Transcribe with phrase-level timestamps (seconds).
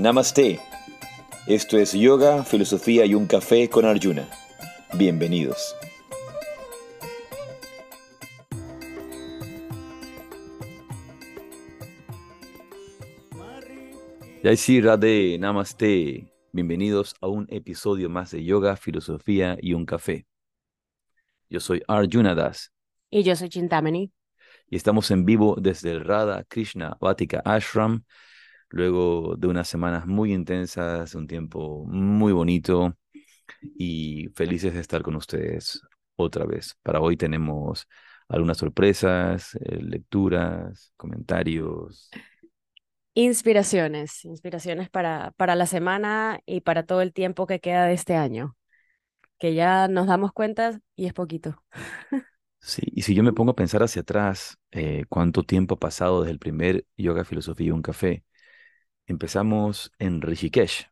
[0.00, 0.58] Namaste.
[1.46, 4.26] Esto es Yoga, Filosofía y un Café con Arjuna.
[4.94, 5.76] Bienvenidos.
[14.42, 16.32] Jai Sri Radhe, Namaste.
[16.50, 20.26] Bienvenidos a un episodio más de Yoga, Filosofía y un Café.
[21.50, 22.72] Yo soy Arjuna Das.
[23.10, 24.10] Y yo soy Chintamani.
[24.66, 28.02] Y estamos en vivo desde el Radha Krishna Vatika Ashram
[28.70, 32.96] luego de unas semanas muy intensas, un tiempo muy bonito
[33.62, 35.82] y felices de estar con ustedes
[36.16, 36.76] otra vez.
[36.82, 37.88] Para hoy tenemos
[38.28, 42.14] algunas sorpresas, eh, lecturas, comentarios.
[43.14, 48.14] Inspiraciones, inspiraciones para, para la semana y para todo el tiempo que queda de este
[48.16, 48.56] año,
[49.38, 51.62] que ya nos damos cuenta y es poquito.
[52.62, 56.20] Sí, y si yo me pongo a pensar hacia atrás, eh, cuánto tiempo ha pasado
[56.20, 58.24] desde el primer Yoga Filosofía y un Café,
[59.10, 60.86] Empezamos en Rishikesh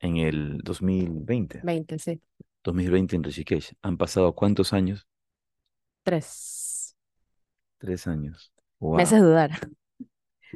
[0.00, 1.60] en el 2020.
[1.62, 2.18] 20, sí.
[2.62, 3.74] 2020 en Rishikesh.
[3.82, 5.06] ¿Han pasado cuántos años?
[6.04, 6.96] Tres.
[7.76, 8.50] Tres años.
[8.80, 9.50] Me haces dudar.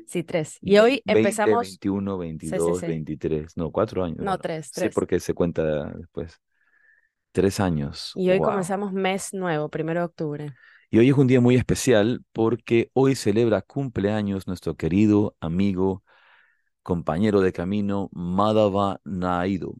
[0.06, 0.58] Sí, tres.
[0.60, 1.66] Y hoy empezamos.
[1.66, 3.56] 21, 22, 23.
[3.56, 4.18] No, cuatro años.
[4.20, 4.90] No, tres, tres.
[4.90, 6.40] Sí, porque se cuenta después.
[7.32, 8.12] Tres años.
[8.14, 10.54] Y hoy comenzamos mes nuevo, primero de octubre.
[10.88, 16.04] Y hoy es un día muy especial porque hoy celebra cumpleaños nuestro querido amigo
[16.82, 19.76] compañero de camino Madhava Naidu.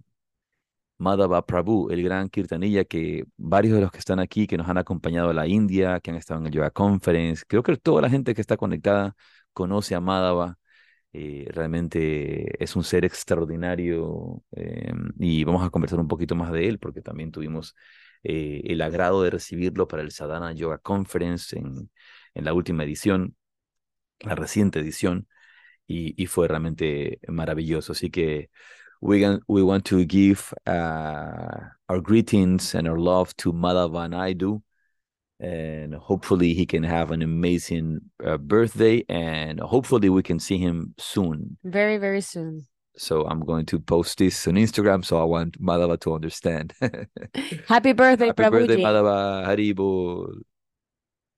[0.99, 4.79] Madhava Prabhu, el gran kirtanilla que varios de los que están aquí, que nos han
[4.79, 8.11] acompañado a la India, que han estado en el Yoga Conference, creo que toda la
[8.11, 9.15] gente que está conectada
[9.53, 10.59] conoce a Madhava.
[11.13, 16.69] Eh, realmente es un ser extraordinario eh, y vamos a conversar un poquito más de
[16.69, 17.75] él porque también tuvimos
[18.23, 21.91] eh, el agrado de recibirlo para el Sadhana Yoga Conference en,
[22.35, 23.37] en la última edición,
[24.21, 25.29] la reciente edición
[25.89, 27.93] y, y fue realmente maravilloso.
[27.93, 28.51] Así que
[29.01, 34.63] we, we want to give uh, our greetings and our love to Madhavan Naidu.
[35.41, 40.95] And hopefully he can have an amazing uh, birthday and hopefully we can see him
[40.99, 41.57] soon.
[41.63, 42.67] Very, very soon.
[42.97, 46.75] So I'm going to post this on Instagram so I want Madhava to understand.
[47.69, 48.51] Happy birthday, Happy Prabhuji.
[48.51, 49.47] birthday, Madhava.
[49.47, 50.43] Haribo.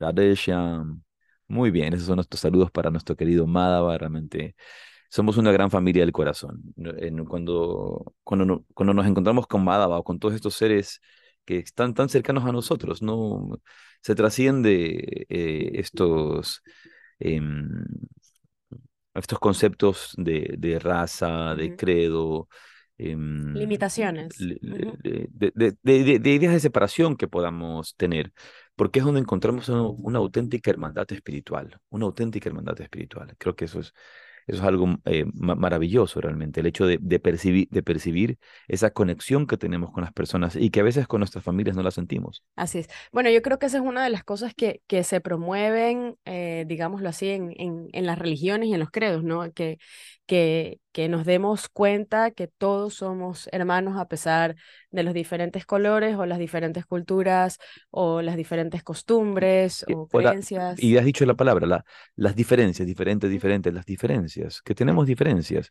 [0.01, 1.01] Radesham.
[1.51, 3.99] Muy bien, esos son nuestros saludos para nuestro querido Madhava.
[3.99, 4.55] Realmente
[5.09, 6.63] somos una gran familia del corazón.
[7.27, 11.01] Cuando, cuando, cuando nos encontramos con Madhava o con todos estos seres
[11.45, 13.61] que están tan cercanos a nosotros, no
[14.01, 16.63] se trasciende eh, estos,
[17.19, 17.85] em,
[19.13, 22.49] estos conceptos de, de raza, de credo.
[22.97, 24.39] Em, Limitaciones.
[24.39, 28.33] De, de, ideas de separación que podamos tener
[28.77, 33.35] porque es donde encontramos una, auténtica hermandad espiritual, una auténtica hermandad espiritual.
[33.39, 33.93] Creo que eso es,
[34.47, 38.39] eso es algo eh, maravilloso realmente, el hecho de, percibir, de percibir
[38.69, 41.83] esa conexión que tenemos con las personas y que a veces con nuestras familias no
[41.83, 42.43] la sentimos.
[42.57, 42.89] Así es.
[43.13, 46.65] Bueno, yo creo que esa es una de las cosas que, que se promueven, eh,
[46.67, 49.53] digámoslo así, en, en, en, las religiones y en los credos, ¿no?
[49.53, 49.79] Que,
[50.31, 54.57] que, que nos demos cuenta que todos somos hermanos a pesar
[54.91, 57.59] de los diferentes colores o las diferentes culturas
[57.91, 60.83] o las diferentes costumbres o, creencias.
[60.83, 61.85] y has dicho la palabra, la,
[62.17, 65.71] las diferencias, diferentes, diferentes, las diferencias, que tenemos diferencias.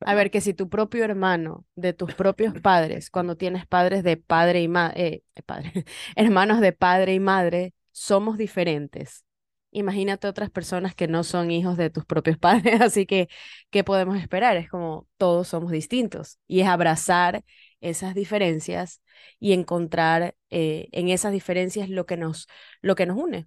[0.00, 4.16] A ver, que si tu propio hermano de tus propios padres, cuando tienes padres de
[4.16, 5.72] padre y madre, eh, padre,
[6.16, 9.24] hermanos de padre y madre, somos diferentes
[9.70, 13.28] imagínate otras personas que no son hijos de tus propios padres, así que,
[13.70, 14.56] ¿qué podemos esperar?
[14.56, 17.44] Es como todos somos distintos y es abrazar
[17.80, 19.02] esas diferencias
[19.38, 22.48] y encontrar eh, en esas diferencias lo que nos,
[22.80, 23.46] lo que nos une.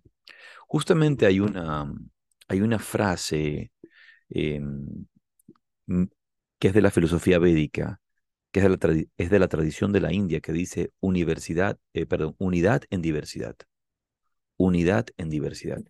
[0.67, 1.91] Justamente hay una,
[2.47, 3.71] hay una frase
[4.29, 5.05] em,
[6.59, 7.99] que es de la filosofía védica,
[8.51, 12.05] que es de la, es de la tradición de la India, que dice universidad, eh,
[12.05, 13.55] perdón, unidad en diversidad
[14.61, 15.83] unidad en diversidad.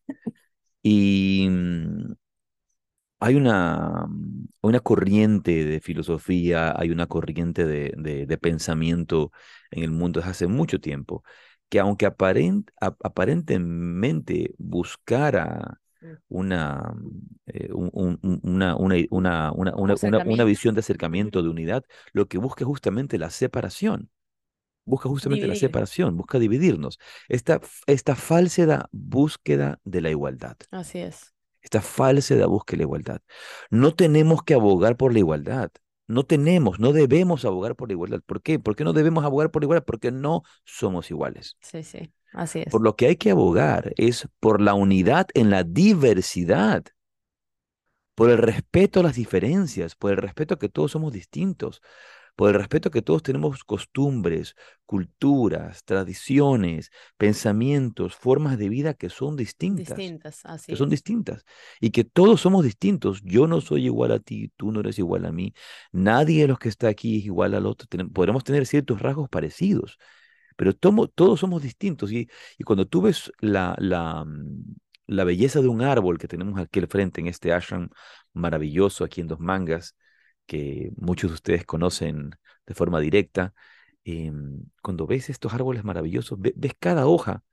[0.84, 2.14] Y mm,
[3.20, 9.32] hay una, mm, una corriente de filosofía, hay una corriente de, de, pensamiento
[9.72, 11.24] en el mundo desde hace mucho tiempo,
[11.70, 15.80] que aunque aparentemente buscara
[16.28, 16.94] una,
[17.70, 21.84] una, una, una, una, visión de acercamiento, de unidad,
[22.14, 24.10] lo que busca es justamente la separación
[24.86, 27.00] busca justamente la separación, busca dividirnos.
[27.28, 30.58] Esta, esta falsedad búsqueda de la igualdad.
[30.72, 31.34] Así es.
[31.62, 33.22] Esta falsedad búsqueda de la igualdad.
[33.70, 35.72] No tenemos que abogar por la igualdad.
[36.08, 38.22] No tenemos, no debemos abogar por la igualdad.
[38.26, 38.60] ¿Por qué?
[38.60, 39.86] ¿Por qué no debemos abogar por la igualdad?
[39.86, 41.56] Porque no somos iguales.
[41.62, 42.70] Sí, sí, así es.
[42.70, 46.84] Por lo que hay que abogar es por la unidad en la diversidad
[48.16, 51.82] por el respeto a las diferencias, por el respeto a que todos somos distintos,
[52.42, 54.56] por el respeto que todos tenemos costumbres,
[54.86, 59.86] culturas, tradiciones, pensamientos, formas de vida que son distintas.
[59.88, 61.46] Distintas, así que son distintas
[61.80, 63.22] y que todos somos distintos.
[63.24, 65.54] Yo no soy igual a ti, tú no eres igual a mí,
[65.92, 67.88] nadie de los que está aquí es igual al otro.
[67.88, 69.98] Tenem- podremos tener ciertos rasgos parecidos,
[70.56, 72.12] pero tomo- todos somos distintos.
[72.12, 74.76] Y, y cuando tú ves la, la, mm,
[75.08, 77.90] la belleza de un árbol que tenemos aquí al frente en este ashram
[78.34, 79.96] maravilloso aquí en Dos Mangas,
[80.52, 82.32] que muchos de ustedes conocen
[82.68, 83.54] de forma directa,
[84.06, 87.44] em, cuando ves estos árboles maravillosos, ve- ves cada hoja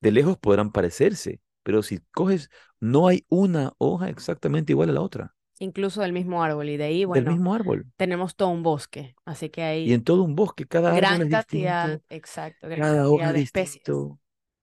[0.00, 2.50] de lejos podrán parecerse, pero si coges,
[2.80, 6.68] no hay una hoja exactamente igual a la otra, Incluso del mismo árbol.
[6.68, 7.86] Y de ahí, del bueno, mismo árbol.
[7.96, 9.16] tenemos todo un bosque.
[9.24, 12.68] Así que Y hay en todo un bosque, cada árbol gran es cantidad, distinto, exacto,
[12.68, 14.06] gran cada cantidad hoja de especies.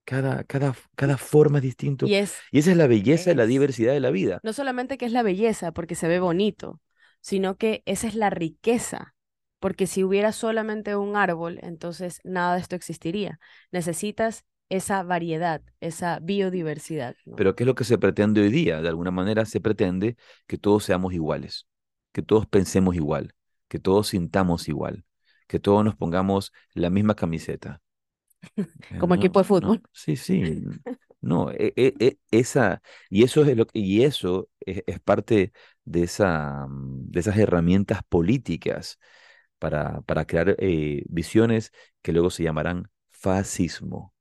[0.06, 2.12] cada, cada, cada forma es distinto.
[2.12, 4.44] Y es, Y esa es la belleza de la diversidad de la vida.
[4.44, 6.80] no solamente que es la belleza, porque se ve bonito,
[7.26, 9.16] sino que esa es la riqueza.
[9.60, 13.40] Porque si hubiera solamente un árbol, entonces nada de esto existiría.
[13.72, 17.36] Necesitas esa variedad, esa biodiversidad, ¿no?
[17.36, 18.82] Pero ¿qué es lo que se pretende hoy día?
[18.82, 20.18] De alguna manera se pretende
[20.48, 21.68] que todos seamos iguales,
[22.14, 23.36] que todos pensemos igual,
[23.68, 25.06] que todos sintamos igual,
[25.48, 27.82] que todos nos pongamos la misma camiseta.
[28.98, 29.82] Como No, equipo de no, fútbol.
[29.92, 30.62] sí, sí,
[31.22, 35.54] no, e- e- e- esa, y eso es lo, y eso es, es parte
[35.86, 39.00] de esa, mm, de esas herramientas políticas
[39.60, 41.72] para, para crear eh, visiones
[42.02, 44.14] que luego se llamarán fascismo.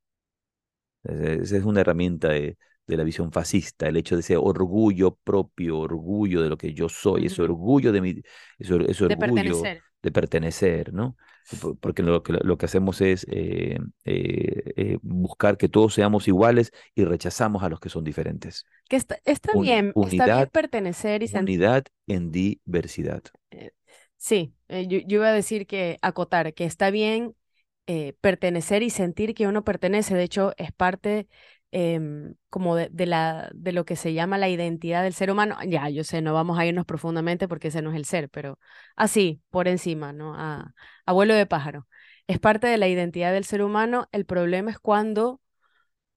[1.04, 2.56] Esa es una herramienta de,
[2.86, 6.88] de la visión fascista, el hecho de ese orgullo propio, orgullo de lo que yo
[6.88, 8.22] soy, ese orgullo de mi,
[8.58, 8.74] ese,
[9.08, 9.82] De pertenecer.
[10.04, 11.16] De pertenecer, ¿no?
[11.60, 16.28] Por- Porque lo que, lo que hacemos es eh, eh, eh, buscar que todos seamos
[16.28, 18.66] iguales y rechazamos a los que son diferentes.
[18.88, 23.22] Que está, está Un- bien, está bien unidad, pertenecer y unidad en diversidad.
[24.16, 27.36] Sí, yo, yo iba a decir que acotar, que está bien
[28.20, 30.14] pertenecer y sentir que uno pertenece.
[30.14, 31.28] De hecho, es parte
[31.74, 35.56] em, como de, de la, de lo que se llama la identidad del ser humano.
[35.68, 38.58] Ya, yo sé, no vamos a irnos profundamente porque ese no es el ser, pero
[38.96, 40.34] así, por encima, ¿no?
[40.36, 40.74] A,
[41.06, 41.88] a vuelo de pájaro.
[42.28, 44.08] Es parte de la identidad del ser humano.
[44.12, 45.40] El problema es cuando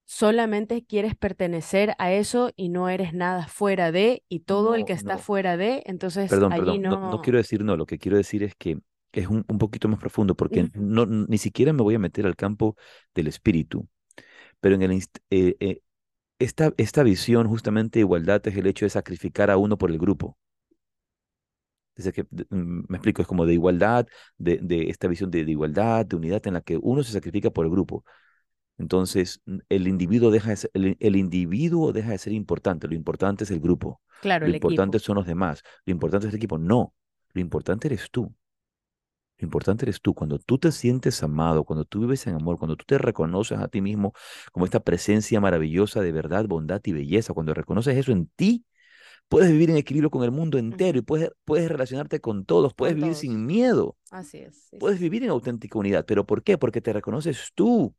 [0.06, 4.94] solamente quieres pertenecer a eso y no eres nada fuera de, y todo el que
[4.94, 5.18] está no.
[5.18, 7.20] fuera de, entonces Perdón, allí perdón, no, no no.
[7.20, 8.78] quiero decir no, lo que quiero decir es que
[9.12, 12.36] es un, un poquito más profundo, porque no, ni siquiera me voy a meter al
[12.36, 12.76] campo
[13.14, 13.88] del espíritu,
[14.60, 14.92] pero en el
[15.30, 15.80] eh, eh,
[16.40, 19.98] esta, esta visión justamente de igualdad es el hecho de sacrificar a uno por el
[19.98, 20.38] grupo.
[21.96, 24.06] Desde que, mm, me explico, es como de igualdad,
[24.38, 27.50] de, de esta visión de, de igualdad, de unidad en la que uno se sacrifica
[27.50, 28.04] por el grupo.
[28.78, 33.44] Entonces, el individuo deja de ser, el, el individuo deja de ser importante, lo importante
[33.44, 34.72] es el grupo, Claro, lo el equipo.
[34.74, 36.58] importante son los demás, lo importante es el equipo.
[36.58, 36.94] No,
[37.34, 38.34] lo importante eres tú.
[39.38, 40.14] Lo importante eres tú.
[40.14, 43.68] Cuando tú te sientes amado, cuando tú vives en amor, cuando tú te reconoces a
[43.68, 44.12] ti mismo
[44.52, 48.64] como esta presencia maravillosa de verdad, bondad y belleza, cuando reconoces eso en ti,
[49.28, 52.94] puedes vivir en equilibrio con el mundo entero y puedes, puedes relacionarte con todos, puedes
[52.94, 53.16] Con vivir todos.
[53.16, 54.56] sin miedo, Así es.
[54.70, 55.00] sí, puedes sí.
[55.00, 56.04] vivir en auténtica unidad.
[56.06, 56.58] ¿Pero por qué?
[56.58, 57.94] Porque te reconoces tú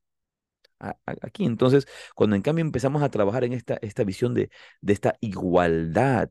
[0.80, 1.46] a- a- aquí.
[1.46, 4.50] Entonces, cuando en cambio empezamos a trabajar en esta, esta visión de,
[4.82, 6.30] de esta igualdad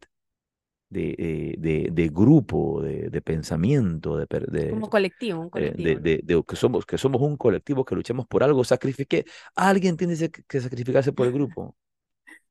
[0.91, 6.01] de, eh, de, de grupo, de, de pensamiento, de, de, Como colectivo, un eh, colectivo,
[6.01, 9.25] de, que somos, que somos un colectivo, que luchamos por algo, sacrifique,
[9.57, 10.15] alguien tiene
[10.49, 11.77] que sacrificarse por el grupo.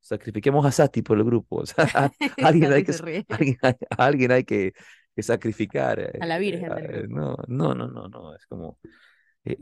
[0.00, 1.56] Sacrifiquemos a Sati por el grupo.
[1.58, 1.86] O sea,
[2.40, 2.92] alguien hay que,
[3.28, 4.72] alguien hay, alguien hay que,
[5.14, 6.00] que sacrificar.
[6.20, 7.08] A la eh, Virgen a- del eh, grupo.
[7.08, 8.78] no, no, no, no, no, es como,
[9.44, 9.56] eh,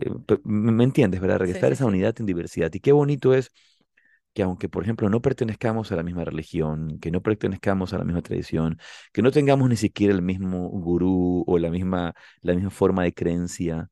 [0.45, 1.39] me entiendes, ¿verdad?
[1.41, 1.89] Regresar sí, esa sí.
[1.89, 2.73] unidad en diversidad.
[2.75, 3.51] Y qué bonito es
[4.37, 8.05] que aunque, por ejemplo, no pertenezcamos a la misma religión, que no pertenezcamos a la
[8.05, 8.79] misma tradición,
[9.15, 13.15] que no tengamos ni siquiera el mismo gurú o la misma, la misma forma de
[13.15, 13.91] creencia,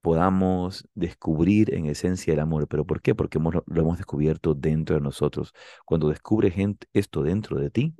[0.00, 2.68] podamos descubrir en esencia el amor.
[2.68, 3.14] ¿Pero por qué?
[3.14, 5.52] Porque hemos- lo hemos descubierto dentro de nosotros.
[5.84, 6.54] Cuando descubres
[6.92, 7.94] esto dentro de ti,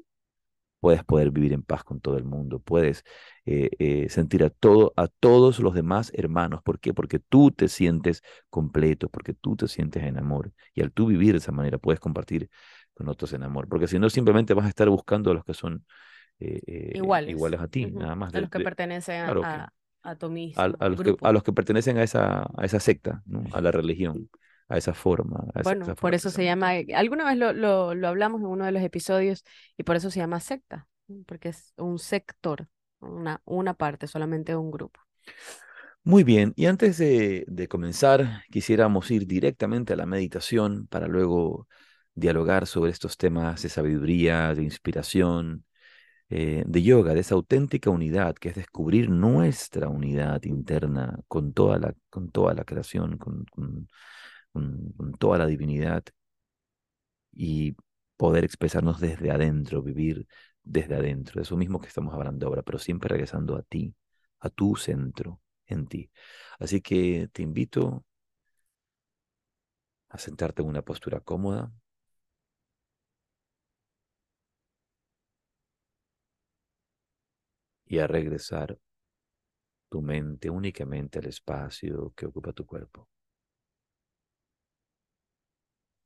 [0.81, 3.05] puedes poder vivir en paz con todo el mundo, puedes
[3.47, 6.63] eh, eh, sentir a, todo, a todos los demás hermanos.
[6.63, 6.95] ¿Por qué?
[6.95, 10.53] Porque tú te sientes completo, porque tú te sientes en amor.
[10.75, 12.49] Y al tú vivir de esa manera, puedes compartir
[12.95, 13.69] con otros en amor.
[13.69, 15.85] Porque si no, simplemente vas a estar buscando a los que son
[16.41, 17.27] eh, eh, Iguales.
[17.27, 18.33] iguales a ti, nada más.
[18.33, 21.33] A los que de- pertenecen a, claro a, a tu mismo a los que, a
[21.33, 23.45] los que pertenecen a esa, a esa secta, ¿no?
[23.53, 24.29] A la religión,
[24.69, 27.53] a esa forma, a esa, Bueno, esa por forma eso se llama, alguna vez lo,
[27.53, 29.45] lo, lo hablamos en uno de los episodios
[29.77, 30.89] y por eso se llama secta,
[31.27, 32.69] porque es un sector,
[33.01, 35.01] una, una parte, solamente un grupo.
[36.05, 41.69] Muy bien, y antes de, de comenzar, quisiéramos ir directamente a la meditación para luego
[42.15, 45.65] dialogar sobre estos temas de sabiduría, de inspiración,
[46.31, 51.79] eh, de yoga, de esa auténtica unidad, que es descubrir nuestra unidad interna con toda
[51.79, 53.89] la, con toda la creación, con, con,
[54.97, 56.05] con toda la divinidad
[57.33, 57.77] y
[58.17, 60.27] poder expresarnos desde adentro, vivir
[60.63, 63.95] desde adentro, eso mismo que estamos hablando ahora, pero siempre regresando a ti,
[64.41, 66.11] a tu centro, en ti.
[66.59, 68.05] Así que te invito
[70.11, 71.73] a sentarte en una postura cómoda.
[77.87, 78.79] Y a regresar
[79.91, 83.07] tu mente únicamente al espacio que ocupa tu cuerpo.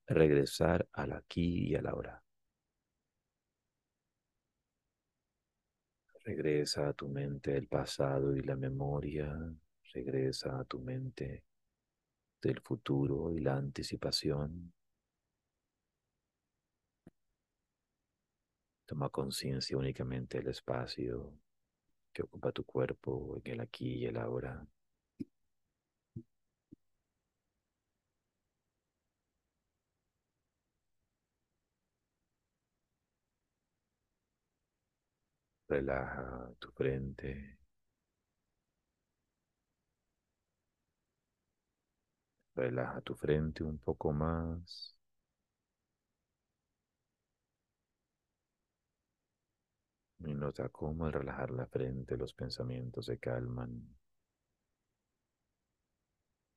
[0.07, 2.23] Regresar al aquí y a la ahora.
[6.25, 9.35] Regresa a tu mente el pasado y la memoria.
[9.93, 11.45] Regresa a tu mente
[12.41, 14.73] del futuro y la anticipación.
[18.87, 21.33] Toma conciencia únicamente del espacio
[22.13, 24.65] que ocupa tu cuerpo en el aquí y el ahora.
[35.73, 37.57] Relaja tu frente.
[42.55, 44.95] Relaja tu frente un poco más.
[50.19, 53.97] Y nota cómo al relajar la frente los pensamientos se calman.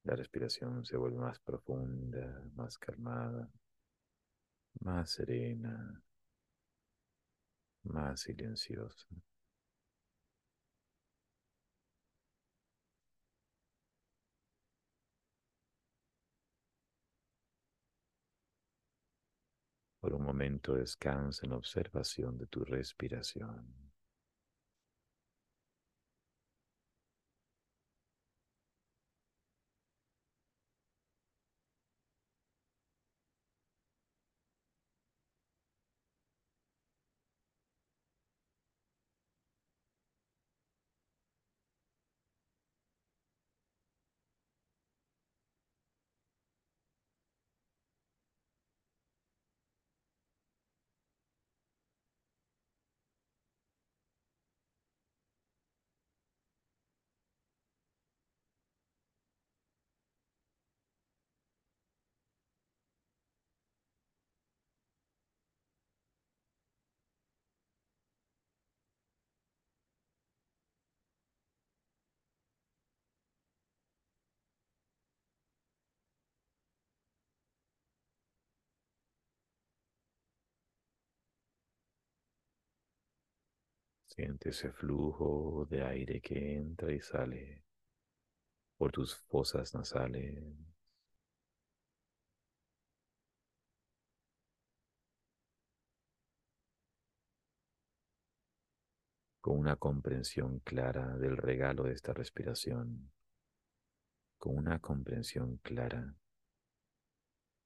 [0.04, 3.50] La respiración se vuelve más profunda, más calmada,
[4.82, 6.04] más serena,
[7.86, 9.08] más silenciosa.
[20.00, 23.85] Por un momento descansa en observación de tu respiración.
[84.16, 87.64] Siente ese flujo de aire que entra y sale
[88.78, 90.42] por tus fosas nasales.
[99.42, 103.12] con una comprensión clara del regalo de esta respiración,
[104.40, 106.16] con una comprensión clara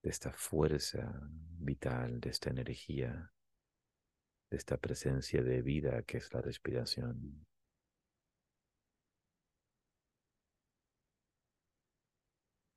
[0.04, 1.22] de esta fuerza
[1.58, 3.32] vital, de esta energía
[4.50, 7.46] esta presencia de vida que es la respiración.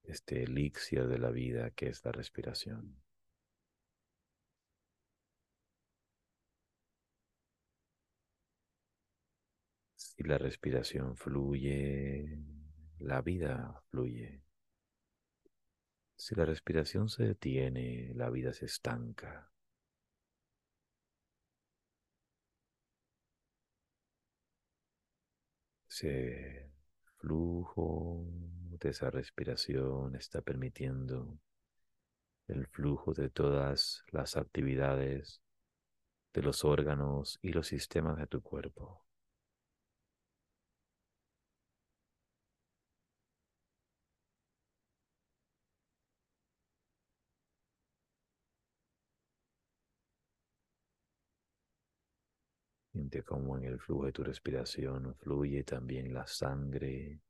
[0.04, 3.02] Este elixir de la vida que es la respiración.
[9.96, 12.38] Si la respiración fluye,
[12.98, 14.42] la vida fluye.
[16.16, 19.51] Si la respiración se detiene, la vida se estanca.
[25.92, 26.70] Ese
[27.18, 28.24] flujo
[28.80, 31.38] de esa respiración está permitiendo
[32.48, 35.42] el flujo de todas las actividades
[36.32, 39.04] de los órganos y los sistemas de tu cuerpo.
[53.12, 57.20] Siente en el flujo de tu respiración fluye también la sangre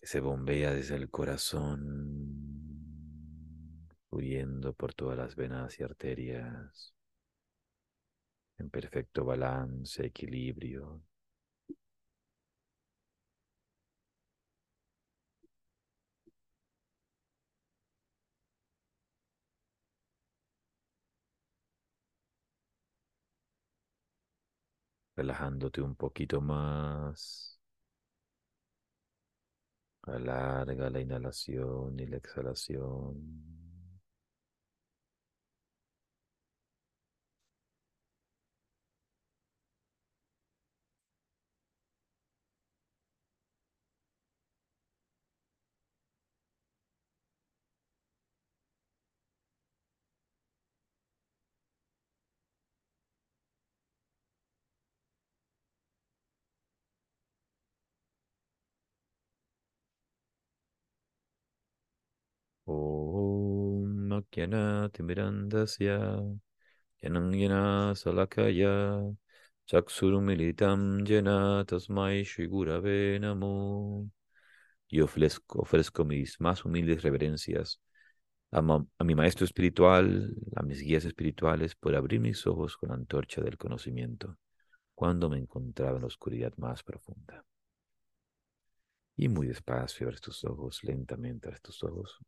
[0.00, 1.84] que se bombea desde el corazón,
[4.08, 6.94] fluyendo por todas las venas y arterias,
[8.56, 11.02] en perfecto balance, equilibrio.
[25.16, 27.58] Relajándote un poquito más.
[30.04, 33.65] Alarga la inhalación y la exhalación.
[64.36, 66.20] Makyana Timirandasya
[67.02, 69.16] Yanangyana Salakaya
[69.66, 71.06] Chaksurumilitam
[71.66, 74.10] Tasmai Shigurave Namo.
[74.88, 77.80] Y ofrezco, ofrezco mis más humildes reverencias
[78.52, 78.58] a,
[78.98, 83.40] a, mi maestro espiritual, a mis guías espirituales, por abrir mis ojos con la antorcha
[83.40, 84.36] del conocimiento
[84.94, 87.42] cuando me encontraba en la oscuridad más profunda.
[89.16, 92.20] Y muy despacio abres tus ojos, lentamente abres tus ojos.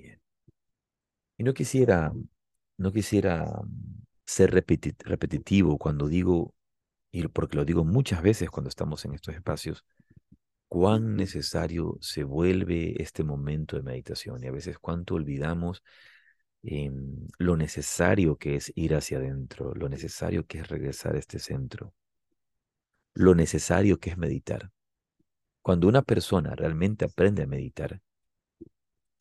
[0.00, 0.18] Bien.
[1.36, 2.12] Y no quisiera,
[2.78, 3.60] no quisiera
[4.24, 6.54] ser repetitivo cuando digo,
[7.10, 9.84] y porque lo digo muchas veces cuando estamos en estos espacios,
[10.68, 15.82] cuán necesario se vuelve este momento de meditación y a veces cuánto olvidamos
[17.38, 21.92] lo necesario que es ir hacia adentro, lo necesario que es regresar a este centro,
[23.14, 24.70] lo necesario que es meditar.
[25.60, 28.00] Cuando una persona realmente aprende a meditar,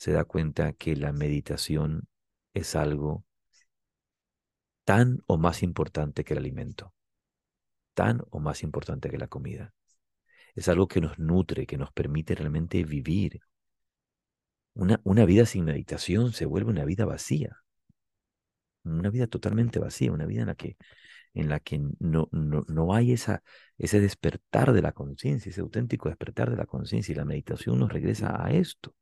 [0.02, 2.08] se da cuenta que la meditación
[2.56, 3.24] es algo
[4.84, 6.96] tan o más importante que el alimento,
[7.94, 9.76] tan o más importante que la comida.
[10.56, 13.42] Es algo que nos nutre, que nos permite realmente vivir.
[14.74, 17.58] Una, una vida sin meditación se vuelve una vida vacía,
[18.84, 20.78] una vida totalmente vacía, una vida en la que,
[21.36, 23.44] en la que no, no, no hay esa,
[23.78, 27.94] ese despertar de la conciencia, ese auténtico despertar de la conciencia y la meditación nos
[27.94, 28.96] regresa a esto.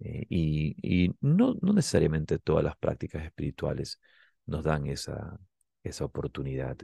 [0.00, 4.00] Eh, y, no, necesariamente todas las prácticas espirituales
[4.46, 5.38] nos dan esa,
[5.82, 6.76] esa oportunidad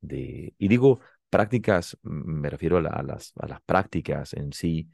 [0.00, 0.54] de...
[0.58, 1.00] Y digo
[1.30, 4.88] prácticas, me refiero a, las, a las, prácticas en sí,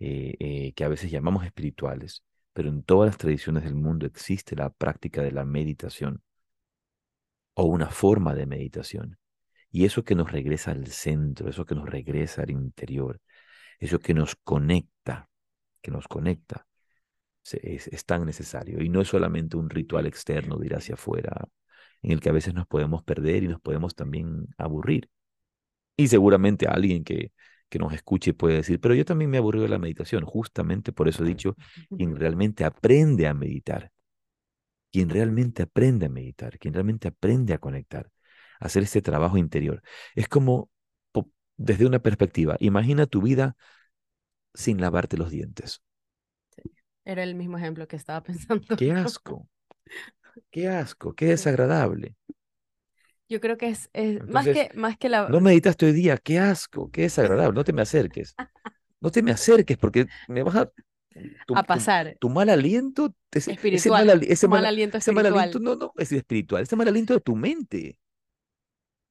[0.00, 4.56] eh, eh, que a veces llamamos espirituales, pero en todas las tradiciones del mundo existe
[4.56, 6.22] la práctica de la meditación
[7.54, 9.18] o una forma de meditación.
[9.70, 13.20] Y eso que nos regresa al centro, eso que nos regresa al interior,
[13.80, 15.28] eso que nos conecta,
[15.82, 16.66] que nos conecta
[17.52, 18.82] es, tan necesario.
[18.82, 21.48] Y no es solamente un ritual externo de ir hacia afuera,
[22.02, 25.10] en el que a veces nos podemos perder y nos podemos también aburrir.
[25.96, 27.32] Y seguramente alguien que,
[27.68, 30.24] que nos escuche puede decir, pero yo también me aburrí de la meditación.
[30.24, 31.56] Justamente por eso he dicho,
[31.96, 33.92] quien realmente aprende a meditar,
[34.92, 38.10] quien realmente aprende a meditar, quien realmente aprende a conectar,
[38.60, 39.82] a hacer este trabajo interior.
[40.14, 40.70] Es como,
[41.56, 43.56] desde una perspectiva, imagina tu vida
[44.54, 45.82] sin lavarte los dientes.
[47.04, 48.76] Era el mismo ejemplo que estaba pensando.
[48.76, 49.48] Qué asco.
[50.50, 52.16] Qué asco, qué desagradable.
[53.28, 53.90] Yo creo que es,
[54.28, 55.28] más, que, más que la...
[55.28, 58.34] No meditaste hoy día, qué asco, qué desagradable, no te me acerques.
[59.00, 60.70] No te me acerques porque me vas a...
[61.54, 62.16] a pasar.
[62.20, 63.14] Tu, mal aliento...
[63.32, 63.74] espiritual.
[63.74, 65.32] Ese mal, ese mal, aliento espiritual.
[65.32, 67.98] mal aliento, no, no, es espiritual, ese mal aliento de tu mente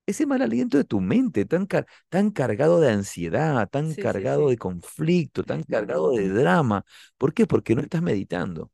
[0.05, 1.67] ese mal aliento de tu mente, tan,
[2.09, 6.83] tan cargado de ansiedad, tan cargado de conflicto, tan cargado de drama.
[7.17, 7.47] ¿Por qué?
[7.47, 8.71] Porque no estás meditando.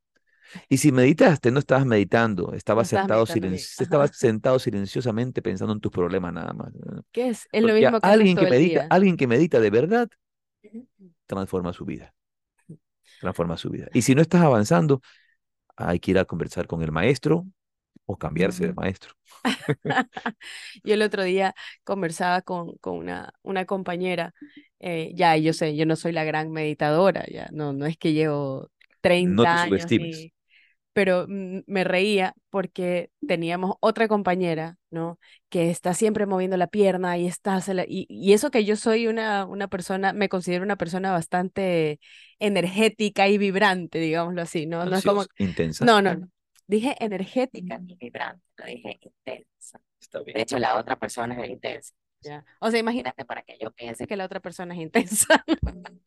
[0.68, 6.34] Y si meditaste, no estabas meditando, estabas, sentado, estabas sentado silenciosamente pensando en tus problemas
[6.34, 6.72] nada más.
[7.12, 7.48] ¿Qué es?
[7.52, 10.10] Es lo mismo que alguien que medita, alguien que medita de verdad
[11.28, 12.14] transforma su vida.
[13.20, 13.90] Transforma su vida.
[13.94, 15.02] Y si no estás avanzando,
[15.76, 17.46] hay que ir a conversar con el maestro,
[18.12, 19.14] o cambiarse de maestro.
[20.84, 24.34] yo el otro día conversaba con, con una, una compañera,
[24.80, 28.14] eh, ya yo sé, yo no soy la gran meditadora, ya no, no es que
[28.14, 30.32] llevo 30 no te años,
[30.92, 35.20] pero me reía porque teníamos otra compañera, ¿no?
[35.50, 39.46] Que está siempre moviendo la pierna y está, y, y eso que yo soy una,
[39.46, 42.00] una persona, me considero una persona bastante
[42.40, 44.84] energética y vibrante, digámoslo así, ¿no?
[44.84, 45.26] No es como...
[45.38, 45.86] Intensa.
[45.86, 46.28] No, no, no.
[46.70, 49.82] Dije energética ni vibrante, lo dije intensa.
[50.24, 51.96] De hecho, la otra persona es intensa.
[52.22, 52.46] ¿ya?
[52.60, 55.44] O sea, imagínate para que yo piense que la otra persona es intensa.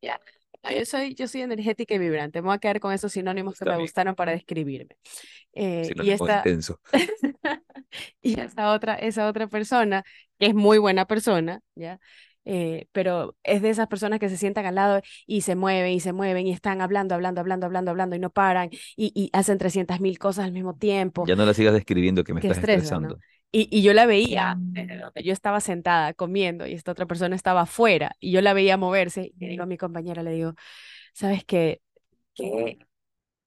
[0.00, 0.20] ya.
[0.70, 2.40] yo, soy, yo soy energética y vibrante.
[2.40, 4.96] Me voy a quedar con esos sinónimos que me gustaron para describirme.
[5.54, 6.78] Eh, y esta, intenso.
[8.22, 10.04] y esa otra, esa otra persona,
[10.38, 11.98] que es muy buena persona, ¿ya?
[12.46, 16.00] Eh, pero es de esas personas que se sientan al lado y se mueven y
[16.00, 19.58] se mueven y están hablando, hablando, hablando, hablando, hablando y no paran y, y hacen
[19.58, 21.26] 300 mil cosas al mismo tiempo.
[21.26, 23.08] Ya no la sigas describiendo que me estás estresa, ¿no?
[23.08, 23.18] estresando.
[23.52, 24.58] Y, y yo la veía
[25.22, 29.32] yo estaba sentada comiendo y esta otra persona estaba afuera y yo la veía moverse
[29.36, 30.54] y le digo a mi compañera, le digo,
[31.14, 31.80] ¿sabes qué?
[32.34, 32.78] Qué,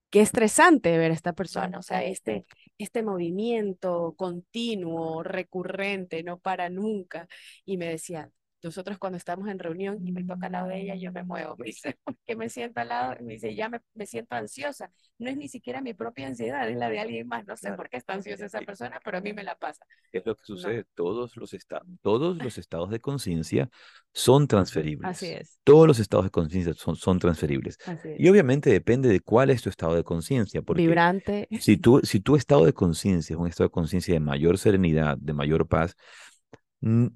[0.09, 2.45] qué estresante ver a esta persona, o sea, este,
[2.77, 7.27] este movimiento continuo, recurrente, no para nunca.
[7.65, 8.31] Y me decía,
[8.61, 11.55] nosotros cuando estamos en reunión y me toca al lado de ella, yo me muevo,
[11.59, 14.91] me dice, que me siento al lado, me dice, ya me, me siento ansiosa.
[15.17, 17.45] No es ni siquiera mi propia ansiedad, es la de alguien más.
[17.45, 19.85] No sé por qué está ansiosa esa persona, pero a mí me la pasa.
[20.11, 20.55] ¿Qué es lo que No.
[20.57, 20.85] sucede?
[20.95, 23.69] Todos los, esta- todos los estados de conciencia
[24.13, 25.09] son transferibles.
[25.09, 27.77] Así es, Todos los estados de conciencia son, son transferibles.
[27.85, 28.19] así es.
[28.19, 31.47] Y obviamente depende de cuál es tu estado de conciencia, porque Vibrante.
[31.59, 35.17] si tu, si tu estado de conciencia es un estado de conciencia de mayor serenidad,
[35.17, 35.95] de mayor paz,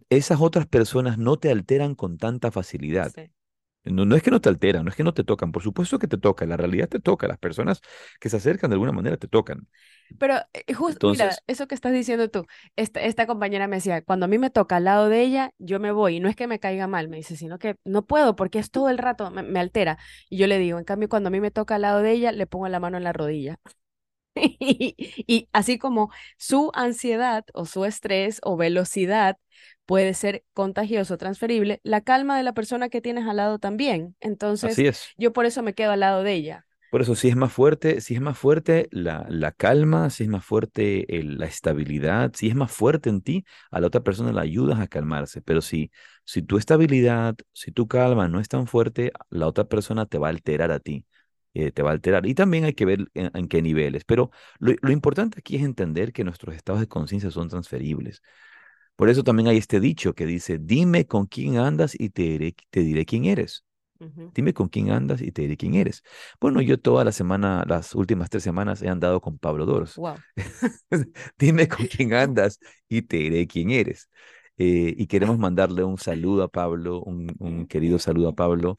[0.10, 3.14] esas otras personas no te alteran con tanta facilidad.
[3.16, 3.32] Sí.
[3.86, 6.00] No, no es que no te alteran, no es que no te tocan, por supuesto
[6.00, 7.82] que te toca, la realidad te toca, las personas
[8.20, 9.68] que se acercan de alguna manera te tocan.
[10.20, 10.36] Pero
[10.78, 12.46] justo, mira, eso que estás diciendo tú,
[12.78, 15.80] esta, esta compañera me decía, cuando a mí me toca al lado de ella, yo
[15.82, 18.36] me voy, y no es que me caiga mal, me dice, sino que no puedo
[18.38, 19.98] porque es todo el rato, me, me altera.
[20.30, 22.32] Y yo le digo, en cambio, cuando a mí me toca al lado de ella,
[22.32, 23.60] le pongo la mano en la rodilla.
[24.36, 24.96] Y,
[25.28, 29.38] y así como su ansiedad o su estrés o velocidad
[29.86, 34.16] puede ser contagioso, transferible, la calma de la persona que tienes al lado también.
[34.22, 35.14] Entonces, Así es.
[35.18, 36.66] yo por eso me quedo al lado de ella.
[36.90, 40.30] Por eso, si es más fuerte, si es más fuerte la, la calma, si es
[40.30, 44.32] más fuerte el- la estabilidad, si es más fuerte en ti, a la otra persona
[44.32, 45.42] la ayudas a calmarse.
[45.42, 45.92] Pero si,
[46.24, 50.28] si tu estabilidad, si tu calma no es tan fuerte, la otra persona te va
[50.28, 51.06] a alterar a ti,
[51.56, 52.28] eh, te va a alterar.
[52.28, 54.04] Y también hay que ver en, en qué niveles.
[54.06, 58.22] Pero lo, lo importante aquí es entender que nuestros estados de conciencia son transferibles.
[58.96, 62.56] Por eso también hay este dicho que dice, dime con quién andas y te diré,
[62.70, 63.64] te diré quién eres.
[64.36, 66.04] Dime con quién andas y te diré quién eres.
[66.42, 69.96] Bueno, yo toda la semana, las últimas tres semanas he andado con Pablo Dors.
[69.96, 70.16] Wow.
[71.38, 74.10] Dime con quién andas y te diré quién eres.
[74.58, 78.78] Eh, y queremos mandarle un saludo a Pablo, un, un querido saludo a Pablo.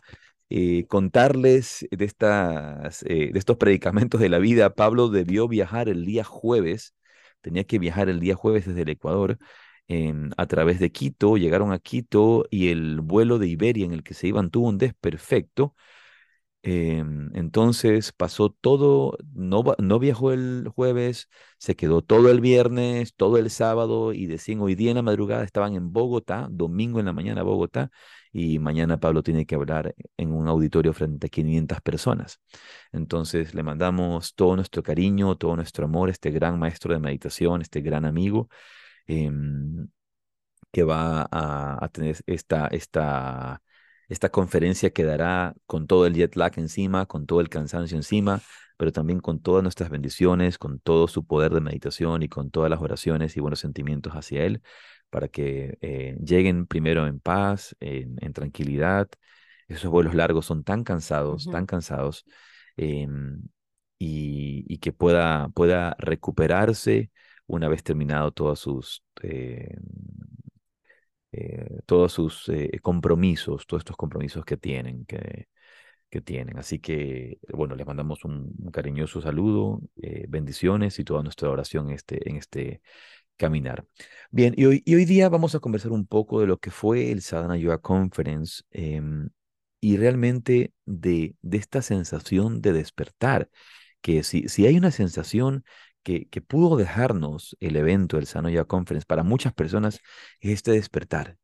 [0.51, 4.71] eh, contarles de, estas, eh, de estos predicamentos de la vida.
[4.75, 6.95] Pablo debió viajar el día jueves,
[7.41, 9.39] tenía que viajar el día jueves desde el Ecuador
[10.37, 14.15] a través de Quito, llegaron a Quito y el vuelo de Iberia en el que
[14.15, 15.75] se iban tuvo un desperfecto.
[16.67, 23.37] Em, entonces pasó todo, no, no viajó el jueves, se quedó todo el viernes, todo
[23.37, 27.13] el sábado y decían hoy día en la madrugada estaban en Bogotá, domingo en la
[27.13, 27.91] mañana Bogotá
[28.33, 32.41] y mañana Pablo tiene que hablar en un auditorio frente a 500 personas.
[32.93, 37.83] Entonces le mandamos todo nuestro cariño, todo nuestro amor este gran maestro de meditación, este
[37.83, 38.49] gran amigo
[39.07, 39.89] em,
[40.73, 43.63] que va a, a tener esta, esta,
[44.09, 48.43] esta conferencia que dará con todo el jet lag encima, con todo el cansancio encima,
[48.77, 52.71] pero también con todas nuestras bendiciones, con todo su poder de meditación y con todas
[52.71, 54.63] las oraciones y buenos sentimientos hacia Él,
[55.11, 59.09] para que eh, lleguen primero en paz, en, en tranquilidad.
[59.69, 62.25] Esos vuelos largos son tan cansados, tan cansados,
[62.77, 63.43] em,
[63.99, 67.11] y, y que pueda, pueda recuperarse
[67.47, 69.77] una vez terminado todos sus, eh,
[71.33, 75.49] eh, todos sus eh, compromisos, todos estos compromisos que tienen, que,
[76.11, 76.59] que tienen.
[76.59, 79.81] Así que, bueno, les mandamos un, un cariñoso saludo,
[80.29, 82.81] bendiciones y toda nuestra oración este, en este
[83.37, 83.85] caminar.
[84.31, 87.11] Bien, y hoy, y hoy día vamos a conversar un poco de lo que fue
[87.11, 89.31] el Sadhana Yoga Conference em,
[89.81, 93.51] y realmente de, de esta sensación de despertar,
[94.01, 95.65] que si, si hay una sensación
[96.05, 100.01] que, que pudo dejarnos el evento del Yoga Conference para muchas personas
[100.41, 101.39] es este despertar,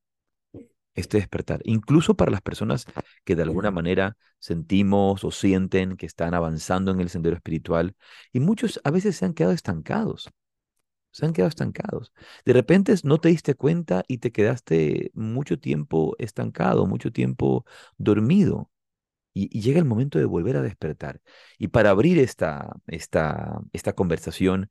[0.95, 2.87] este despertar, incluso para las personas
[3.25, 7.95] que de alguna manera sentimos o sienten que están avanzando en el sendero espiritual
[8.33, 10.31] y muchos a veces se han quedado estancados
[11.13, 12.13] se han quedado estancados.
[12.45, 17.65] De repente no te diste cuenta y te quedaste mucho tiempo estancado, mucho tiempo
[17.99, 18.71] dormido.
[19.33, 21.21] Y, llega el momento de volver a despertar.
[21.59, 24.71] Y para abrir esta, esta, esta conversación,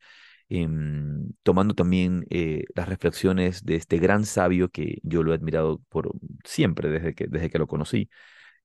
[0.50, 5.82] em, tomando también eh, las reflexiones de este gran sabio que yo lo he admirado
[5.90, 6.12] por
[6.44, 8.10] siempre desde que, desde que lo conocí,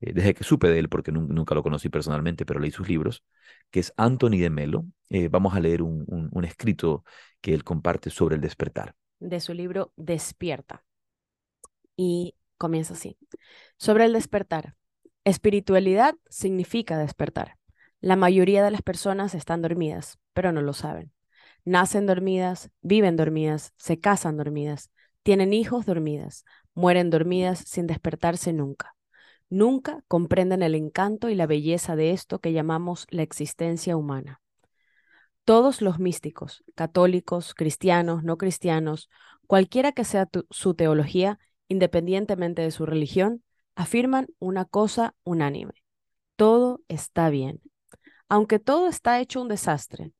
[0.01, 2.89] eh, desde que supe de él, porque nun- nunca lo conocí personalmente, pero leí sus
[2.89, 3.25] libros,
[3.71, 4.87] que es Anthony de Melo.
[5.11, 7.05] Eh, vamos a leer un- un escrito
[7.41, 8.95] que él comparte sobre el despertar.
[9.21, 10.85] de su libro Despierta.
[11.97, 13.17] Y comienza así.
[13.77, 14.75] Sobre el despertar.
[15.25, 17.57] Espiritualidad significa despertar.
[18.01, 21.13] La mayoría de las personas están dormidas, pero no lo saben.
[21.65, 24.91] Nacen dormidas, viven dormidas, se casan dormidas,
[25.23, 28.97] tienen hijos dormidas, mueren dormidas sin despertarse nunca.
[29.49, 34.43] Nunca comprenden el encanto y la belleza de esto que llamamos la existencia humana.
[35.45, 39.09] Todos los místicos, católicos, cristianos, no cristianos,
[39.47, 43.44] cualquiera que sea su teología, independientemente de su religión,
[43.75, 45.75] afirman una cosa unánime.
[46.37, 47.61] Todo está bien.
[48.29, 50.13] Aunque todo está hecho un desastre,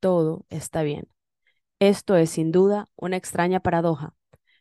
[0.00, 1.08] todo está bien.
[1.78, 4.14] Esto es sin duda una extraña paradoja,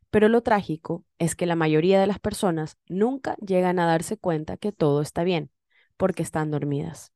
[0.09, 4.57] pero lo trágico es que la mayoría de las personas nunca llegan a darse cuenta
[4.57, 5.51] que todo está bien,
[5.97, 7.11] porque están dormidas.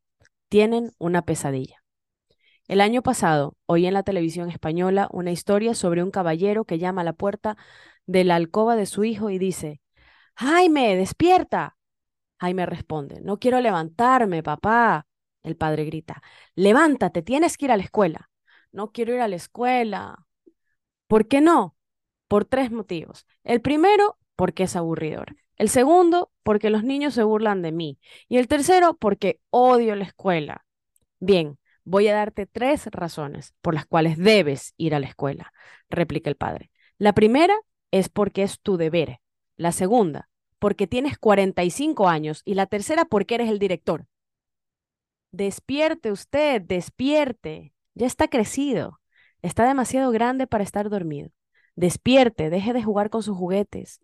[0.49, 1.83] Tienen una pesadilla.
[2.67, 7.01] El año pasado oí en la televisión española una historia sobre un caballero que llama
[7.01, 7.55] a la puerta
[8.05, 9.79] de la alcoba de su hijo y dice,
[10.37, 11.77] Jaime, despierta.
[12.39, 15.05] Jaime responde, no quiero levantarme, papá.
[15.43, 16.21] El padre grita,
[16.55, 18.29] levántate, tienes que ir a la escuela.
[18.71, 20.25] No quiero ir a la escuela.
[21.07, 21.77] ¿Por qué no?
[22.27, 23.25] por tres motivos.
[23.43, 25.35] El primero, porque es aburridor.
[25.55, 27.99] El segundo, porque los niños se burlan de mí.
[28.29, 30.65] Y el tercero, porque odio la escuela.
[31.19, 35.51] Bien, voy a darte tres razones por las cuales debes ir a la escuela,
[35.89, 36.69] replica el padre.
[36.99, 37.55] La primera
[37.91, 39.19] es porque es tu deber.
[39.57, 42.41] La segunda, porque tienes 45 años.
[42.45, 44.05] Y la tercera, porque eres el director.
[45.31, 47.73] Despierte usted, despierte.
[47.93, 48.99] Ya está crecido.
[49.41, 51.29] Está demasiado grande para estar dormido.
[51.75, 53.99] Despierte, deje de jugar con sus juguetes.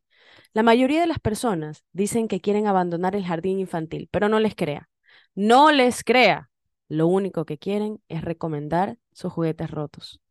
[0.53, 4.55] La mayoría de las personas dicen que quieren abandonar el jardín infantil, pero no les
[4.55, 4.89] crea.
[5.35, 6.49] No les crea.
[6.87, 10.21] Lo único que quieren es recomendar sus juguetes rotos.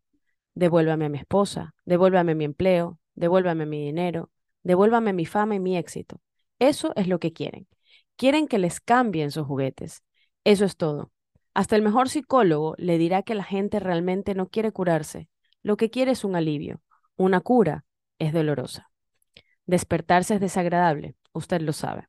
[0.55, 4.31] Devuélvame a mi esposa, devuélvame mi empleo, devuélvame mi dinero,
[4.63, 6.21] devuélvame mi fama y mi éxito.
[6.59, 7.67] Eso es lo que quieren.
[8.17, 10.03] Quieren que les cambien sus juguetes.
[10.45, 11.11] Eso es todo.
[11.55, 15.29] Hasta el mejor psicólogo le dirá que la gente realmente no quiere curarse.
[15.63, 16.81] Lo que quiere es un alivio,
[17.17, 17.85] una cura
[18.19, 18.91] es dolorosa.
[19.67, 22.09] Despertarse es desagradable, usted lo sabe.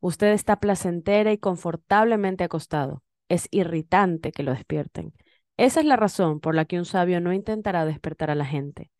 [0.00, 3.02] Usted está placentera y confortablemente acostado.
[3.28, 5.14] Es irritante que lo despierten.
[5.56, 8.90] Esa es la razón por la que un sabio no intentará despertar a la gente.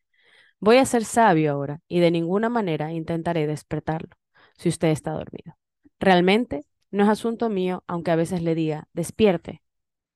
[0.63, 4.15] Voy a ser sabio ahora y de ninguna manera intentaré despertarlo
[4.55, 5.57] si usted está dormido.
[5.99, 9.61] Realmente no es asunto mío, aunque a veces le diga, despierte.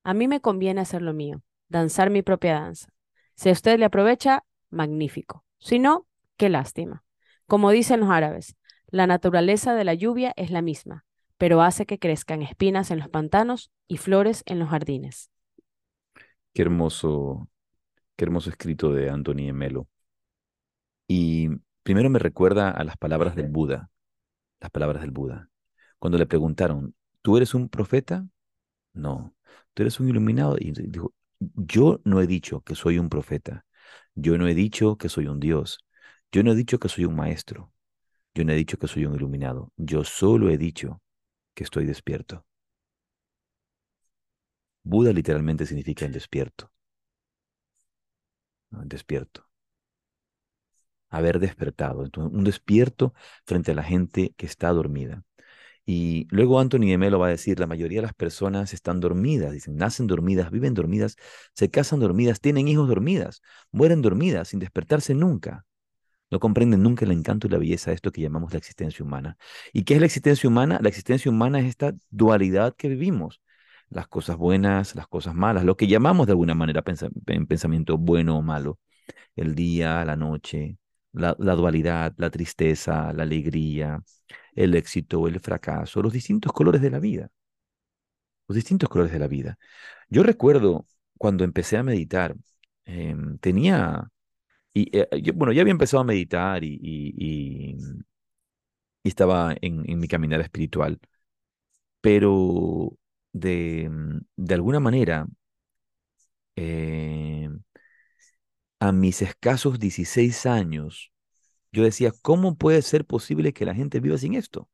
[0.05, 2.87] A mí me conviene hacer lo mío, danzar mi propia danza.
[3.35, 5.43] Si a usted le aprovecha, magnífico.
[5.59, 6.07] Si no,
[6.37, 7.03] qué lástima.
[7.45, 8.55] Como dicen los árabes,
[8.87, 11.03] la naturaleza de la lluvia es la misma,
[11.37, 15.29] pero hace que crezcan espinas en los pantanos y flores en los jardines.
[16.53, 17.49] Qué hermoso,
[18.15, 19.89] qué hermoso escrito de Anthony Melo.
[21.07, 21.49] Y
[21.83, 23.89] primero me recuerda a las palabras del Buda,
[24.61, 25.49] las palabras del Buda.
[25.99, 28.27] Cuando le preguntaron, ¿tú eres un profeta?
[28.93, 29.35] No.
[29.73, 30.57] ¿Tú eres un iluminado?
[30.59, 33.65] Y dijo, yo no he dicho que soy un profeta.
[34.15, 35.79] Yo no he dicho que soy un Dios.
[36.31, 37.73] Yo no he dicho que soy un maestro.
[38.35, 39.73] Yo no he dicho que soy un iluminado.
[39.77, 41.01] Yo solo he dicho
[41.55, 42.45] que estoy despierto.
[44.83, 46.71] Buda literalmente significa el despierto.
[48.85, 49.46] despierto.
[51.09, 52.09] Haber despertado.
[52.17, 53.13] un despierto
[53.45, 55.23] frente a la gente que está dormida.
[55.89, 59.53] Y luego Anthony de Melo va a decir, la mayoría de las personas están dormidas,
[59.53, 61.15] dicen, nacen dormidas, viven dormidas,
[61.53, 63.41] se casan dormidas, tienen hijos dormidas,
[63.71, 65.65] mueren dormidas sin despertarse nunca.
[66.29, 69.37] No comprenden nunca el encanto y la belleza de esto que llamamos la existencia humana.
[69.71, 70.77] ¿Y qué es la existencia humana?
[70.81, 73.41] La existencia humana es esta dualidad que vivimos.
[73.89, 76.83] Las cosas buenas, las cosas malas, lo que llamamos de alguna manera
[77.27, 78.79] en pensamiento bueno o malo.
[79.37, 80.77] El día, la noche,
[81.17, 84.01] la, dualidad, la tristeza, la alegría,
[84.55, 87.29] el éxito, el fracaso, los distintos colores de la vida.
[88.47, 89.57] Los distintos colores de la vida.
[90.09, 90.85] Yo recuerdo
[91.17, 92.35] cuando empecé a meditar,
[92.85, 94.09] em, tenía,
[94.73, 97.77] y, eh, bueno, ya había empezado a meditar y, y,
[99.03, 100.99] estaba en, mi caminar espiritual,
[102.01, 102.97] pero
[103.33, 103.89] de,
[104.35, 105.27] de alguna manera,
[106.55, 107.61] em,
[108.79, 111.11] a mis escasos 16 años,
[111.71, 114.69] yo decía, ¿cómo puede ser posible que la gente viva sin esto?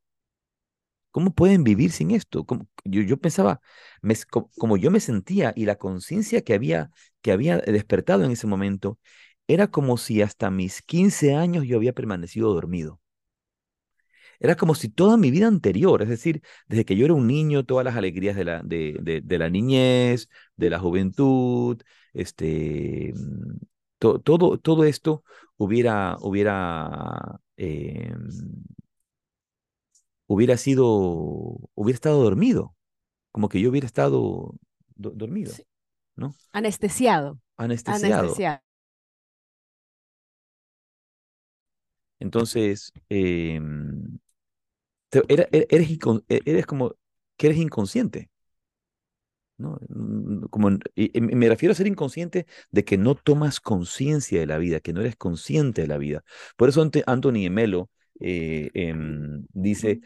[1.10, 2.44] ¿Cómo pueden vivir sin esto?
[2.84, 3.60] Yo, yo, pensaba,
[4.56, 6.90] como, yo me sentía y la conciencia que había,
[7.22, 8.98] que había despertado en ese momento,
[9.46, 13.00] era como si hasta mis 15 años yo había permanecido dormido.
[14.40, 17.64] Era como si toda mi vida anterior, es decir, desde que yo era un niño,
[17.64, 21.80] todas las alegrías de la, de, de la niñez, de la juventud,
[22.12, 23.14] este,
[24.20, 25.24] todo, todo esto
[25.56, 28.28] hubiera, hubiera, em,
[30.26, 30.86] hubiera sido,
[31.74, 32.74] hubiera estado dormido,
[33.32, 34.54] como que yo hubiera estado
[34.96, 35.62] dormido,
[36.16, 36.38] ¿no?
[36.52, 37.40] Anestesiado.
[37.58, 38.46] Anestesiado.
[42.20, 44.18] Entonces, em,
[45.10, 46.94] te- era- e- eres, incon- e- eres como
[47.36, 48.30] que eres inconsciente,
[49.58, 49.78] ¿no?
[49.88, 54.46] Mm, Como, y- y me refiero a ser inconsciente de que no tomas conciencia de
[54.46, 56.24] la vida, que no eres consciente de la vida.
[56.56, 57.90] Por eso Anthony Melo
[58.20, 60.00] eh, em, dice,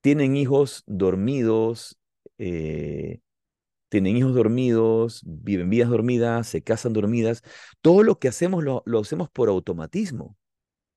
[0.00, 1.98] tienen hijos dormidos,
[2.38, 3.20] eh,
[3.90, 7.42] tienen hijos dormidos, viven vidas dormidas, se casan dormidas.
[7.82, 10.36] Todo lo que hacemos lo, lo hacemos por automatismo.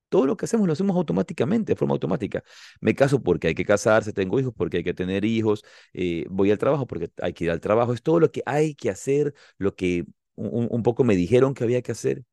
[0.09, 2.43] Todo lo que hacemos lo hacemos automáticamente, de forma automática.
[2.81, 6.51] Me caso porque hay que casarse, tengo hijos porque hay que tener hijos, eh, voy
[6.51, 7.93] al trabajo porque hay que ir al trabajo.
[7.93, 11.81] Es todo lo que hay que hacer, lo que un, poco me dijeron que había
[11.81, 12.23] que hacer,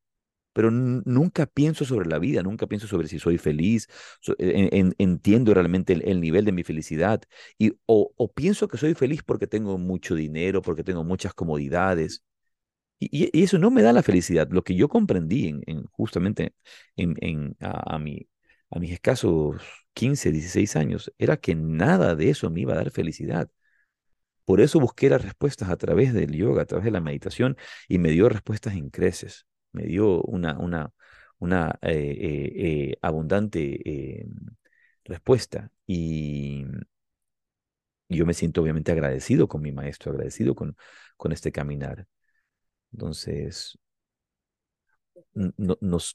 [0.52, 3.88] pero nunca pienso sobre la vida, nunca pienso sobre si soy feliz,
[4.38, 7.22] entiendo realmente el, el nivel de mi felicidad
[7.58, 12.22] y o pienso que soy feliz porque tengo mucho dinero, porque tengo muchas comodidades.
[12.98, 14.48] Y, y- eso no me da la felicidad.
[14.50, 16.54] Lo que yo comprendí en, en justamente
[16.96, 18.28] en, a, a mi,
[18.70, 19.60] a mis escasos
[19.92, 23.50] 15 16 años era que nada de eso me iba a dar felicidad.
[24.44, 27.56] Por eso busqué las respuestas a través del yoga, a través de la meditación,
[27.88, 29.46] y me dio respuestas en creces.
[29.72, 30.92] Me dio una, una,
[31.38, 32.52] una eh, eh,
[32.92, 34.26] eh, abundante
[35.04, 35.70] respuesta.
[35.86, 36.64] Y
[38.08, 40.76] yo me siento obviamente agradecido con mi maestro, agradecido con,
[41.16, 42.06] con este caminar.
[42.94, 43.76] Entonces,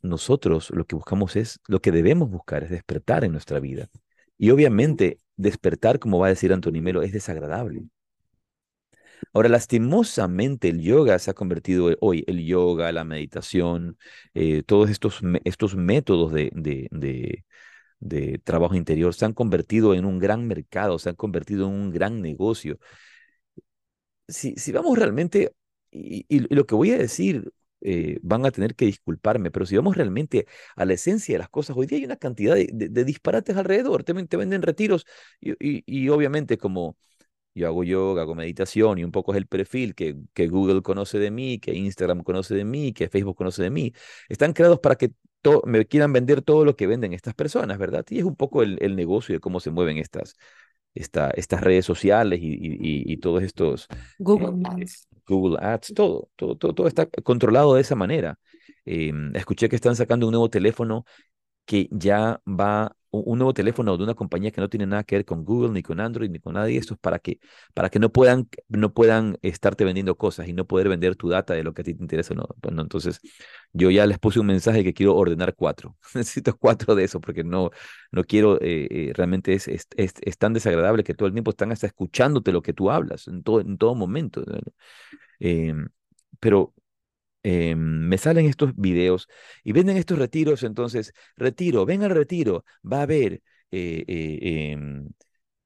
[0.03, 3.89] nosotros lo que buscamos es, lo que debemos buscar es despertar en nuestra vida.
[4.37, 7.83] Y obviamente despertar, como va a decir Antonio Melo, es desagradable.
[9.33, 13.97] Ahora, lastimosamente el yoga se ha convertido hoy, el yoga, la meditación,
[14.33, 17.45] eh, todos estos, estos métodos de, de, de,
[17.99, 21.91] de trabajo interior se han convertido en un gran mercado, se han convertido en un
[21.91, 22.79] gran negocio
[24.27, 25.53] si, si vamos realmente,
[25.91, 29.95] y, lo que voy a decir, eh, van a tener que disculparme, pero si vamos
[29.95, 34.03] realmente a la esencia de las cosas, hoy día hay una cantidad de, disparates alrededor,
[34.03, 35.05] te, te venden retiros
[35.39, 36.97] y, obviamente como
[37.55, 40.15] yo hago yoga, hago meditación y un poco es el perfil que,
[40.47, 43.93] Google conoce de mí, que Instagram conoce de mí, que Facebook conoce de mí,
[44.29, 45.13] están creados para que
[45.65, 48.05] me quieran vender todo lo que venden estas personas, ¿verdad?
[48.09, 50.35] Y es un poco el, el negocio de cómo se mueven estas,
[50.95, 53.87] esta, estas redes sociales y, y, y- todos estos
[54.19, 55.07] Google eh, Ads.
[55.27, 58.39] Google Ads, todo, todo, todo, todo está controlado de esa manera.
[58.85, 61.05] Em, escuché que están sacando un nuevo teléfono
[61.65, 65.25] que ya va, un nuevo teléfono de una compañía que no tiene nada que ver
[65.25, 67.39] con Google, ni con Android, ni con nada de esto, para que,
[67.73, 71.53] para que no puedan, no puedan estarte vendiendo cosas y no poder vender tu data
[71.53, 72.33] de lo que a ti te interesa.
[72.33, 73.19] No, entonces,
[73.73, 75.97] yo ya les puse un mensaje que quiero ordenar cuatro.
[76.15, 77.71] Necesito cuatro de eso porque no,
[78.11, 81.71] no quiero, eh, eh, realmente es, es, es, tan desagradable que todo el tiempo están
[81.71, 84.43] hasta escuchándote lo que tú hablas en todo, en todo momento.
[85.39, 85.89] Em,
[86.39, 86.73] pero
[87.43, 89.27] eh, me salen estos videos
[89.63, 95.09] y venden estos retiros, entonces, retiro, ven al retiro, va a haber eh, eh, em,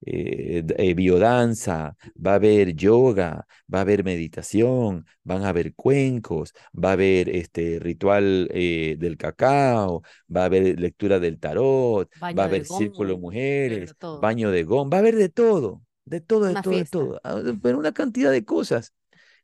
[0.06, 6.54] eh, eh, biodanza, va a haber yoga, va a haber meditación, van a haber cuencos,
[6.74, 10.04] va a haber este ritual eh, del cacao,
[10.36, 14.20] va a haber lectura del tarot, va a de haber círculo de de mujeres, todo.
[14.20, 17.20] baño de gong, va a haber de todo, de todo, de Una todo, de todo,
[17.24, 18.94] ah, pero una cantidad de cosas.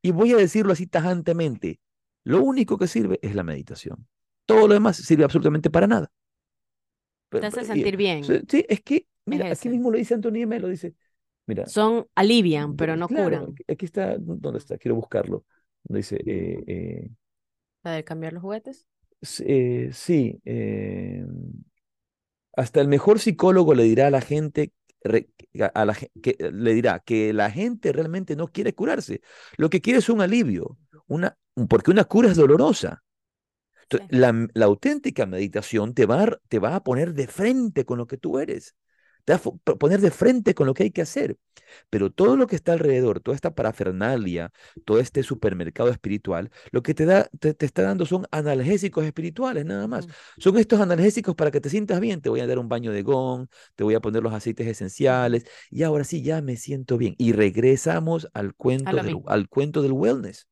[0.01, 1.79] Y voy a decirlo así tajantemente.
[2.23, 4.07] Lo único que sirve es la meditación.
[4.45, 6.11] Todo lo demás sirve absolutamente para nada.
[7.29, 8.23] Pe- Te hace sentir bien.
[8.47, 10.95] sí, es que, Es mira, aquí mismo lo dice Antonio Melo, dice,
[11.47, 13.55] mira, Son, alivian, pero no claro, curan.
[13.67, 14.77] aquí, está, ¿dónde está?
[14.77, 15.45] Quiero buscarlo.
[15.83, 17.09] Dice, eh, eh,
[17.83, 18.87] La de cambiar los juguetes.
[19.39, 20.39] eh, sí,
[22.55, 24.73] hasta el mejor psicólogo le dirá a la gente,
[25.73, 29.21] a la, que, le dirá que la gente realmente no quiere curarse.
[29.57, 30.77] Lo que quiere es un alivio,
[31.07, 31.37] una,
[31.69, 33.03] porque una cura es dolorosa.
[33.83, 34.17] Entonces, Sí.
[34.17, 38.07] la, la auténtica meditación te va, a, te va a poner de frente con lo
[38.07, 38.75] que tú eres,
[39.25, 41.37] te va a poner de frente con lo que hay que hacer.
[41.89, 44.51] Pero todo lo que está alrededor, toda esta parafernalia,
[44.85, 49.65] todo este supermercado espiritual, lo que te da, te, te está dando son analgésicos espirituales,
[49.65, 50.07] nada más.
[50.07, 52.21] Mm, Son estos analgésicos para que te sientas bien.
[52.21, 55.45] Te voy a dar un baño de gong, te voy a poner los aceites esenciales
[55.69, 57.15] y ahora sí ya me siento bien.
[57.17, 60.47] Y regresamos al cuento del, al cuento del wellness.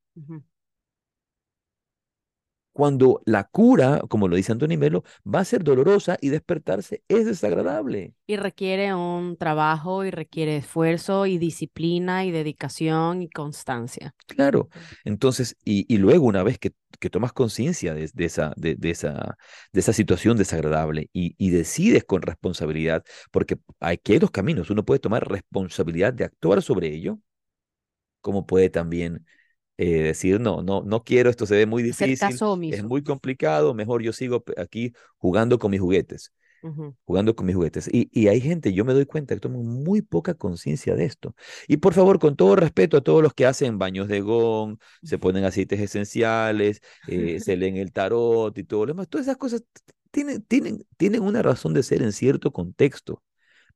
[2.78, 7.26] Cuando la cura, como lo dice Antonio Melo, va a ser dolorosa y despertarse es
[7.26, 8.14] desagradable.
[8.30, 14.14] Y requiere un trabajo y requiere esfuerzo y disciplina y dedicación y constancia.
[14.28, 14.70] Claro.
[15.06, 18.90] Entonces, y, y luego una vez que, que tomas conciencia de, de esa, de, de
[18.92, 19.38] esa,
[19.72, 24.70] de esa situación desagradable y, y decides con responsabilidad, porque aquí hay dos caminos.
[24.70, 27.20] Uno puede tomar responsabilidad de actuar sobre ello,
[28.22, 29.26] como puede también
[29.78, 33.74] eh, decir, no, no, no quiero, esto se ve muy difícil, caso es muy complicado,
[33.74, 36.34] mejor yo sigo aquí jugando con mis juguetes,
[37.06, 37.90] jugando con mis juguetes.
[37.92, 41.36] Y, y hay gente, yo me doy cuenta que toman muy poca conciencia de esto.
[41.68, 45.18] Y por favor, con todo respeto a todos los que hacen baños de gong, se
[45.20, 49.64] ponen aceites esenciales, eh, se leen el tarot y todo lo demás, todas esas cosas
[50.12, 53.24] tienen, tienen, tienen una razón de ser en cierto contexto.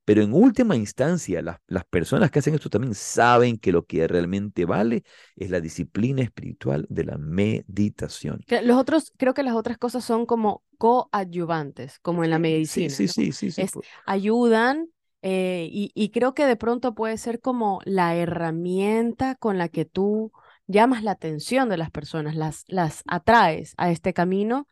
[0.03, 4.07] Pero en última instancia, las, las personas que hacen esto también saben que lo que
[4.07, 5.03] realmente vale
[5.35, 8.41] es la disciplina espiritual de la meditación.
[8.63, 13.03] Los otros, creo que las otras cosas son como coadyuvantes, como en la medicina, sí,
[13.03, 13.13] ¿no?
[13.13, 13.61] sí, sí, sí.
[13.61, 13.71] Es,
[14.05, 14.87] ayudan
[15.21, 19.85] eh, y, y creo que de pronto puede ser como la herramienta con la que
[19.85, 20.31] tú
[20.67, 24.67] llamas la atención de las personas, las, las atraes a este camino,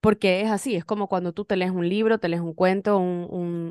[0.00, 2.98] porque es así, es como cuando tú te lees un libro, te lees un cuento,
[2.98, 3.26] un,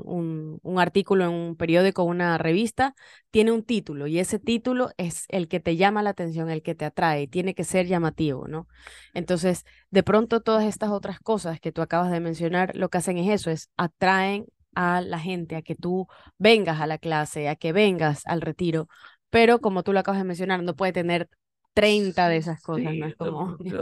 [0.05, 2.93] un, un, artículo en un periódico, una revista,
[3.31, 6.75] tiene un título y ese título es el que te llama la atención, el que
[6.75, 8.67] te atrae, tiene que ser llamativo, ¿no?
[9.13, 13.17] Entonces, de pronto todas estas otras cosas que tú acabas de mencionar, lo que hacen
[13.17, 16.07] es eso, es atraen a la gente a que tú
[16.37, 18.87] vengas a la clase, a que vengas al retiro,
[19.29, 21.29] pero como tú lo acabas de mencionar, no puede tener
[21.75, 23.07] 30 de esas cosas, ¿no?
[23.07, 23.77] Es como, no,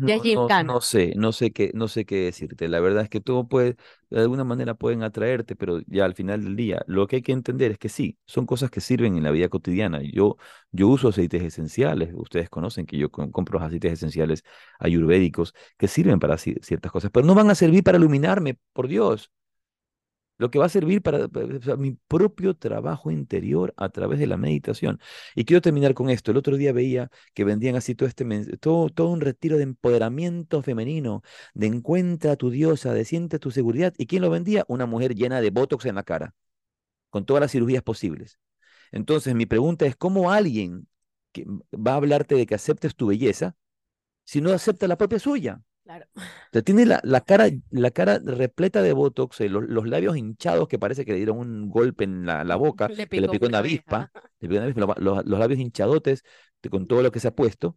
[0.00, 0.14] ya
[0.60, 2.68] no, es sé, no sé qué, no sé qué decirte.
[2.68, 3.76] La verdad es que todo puede,
[4.10, 7.32] de alguna manera pueden atraerte, pero ya al final del día, lo que hay que
[7.32, 10.00] entender es que sí, son cosas que sirven en la vida cotidiana.
[10.02, 10.36] Yo,
[10.72, 14.44] yo uso aceites esenciales, ustedes conocen que yo com- compro aceites esenciales
[14.78, 18.88] ayurvédicos que sirven para ci- ciertas cosas, pero no van a servir para iluminarme, por
[18.88, 19.30] Dios.
[20.40, 21.28] Lo que va a servir para,
[21.76, 24.98] mi propio trabajo interior a través de la meditación.
[25.34, 26.30] Y quiero terminar con esto.
[26.30, 28.24] El otro día veía que vendían así todo este
[28.56, 31.22] todo, todo un retiro de empoderamiento femenino,
[31.52, 33.92] de encuentra a tu diosa, de siente tu seguridad.
[33.98, 34.64] ¿Y quién lo vendía?
[34.66, 36.34] Una mujer llena de botox en la cara,
[37.10, 38.38] con todas las cirugías posibles.
[38.92, 40.88] Entonces, mi pregunta es, ¿cómo alguien
[41.32, 43.56] que va a hablarte de que aceptes tu belleza
[44.24, 45.62] si no acepta la propia suya?
[45.90, 46.06] Claro.
[46.14, 46.20] O
[46.52, 50.68] sea, tiene la, la cara, la cara repleta de botox, eh, los, los labios hinchados
[50.68, 53.32] que parece que le dieron un golpe en la, la boca, Le que le picó
[53.32, 56.22] picó una avispa, le picó una avispa, lo- los, los labios hinchadotes
[56.70, 57.76] con todo lo que se ha puesto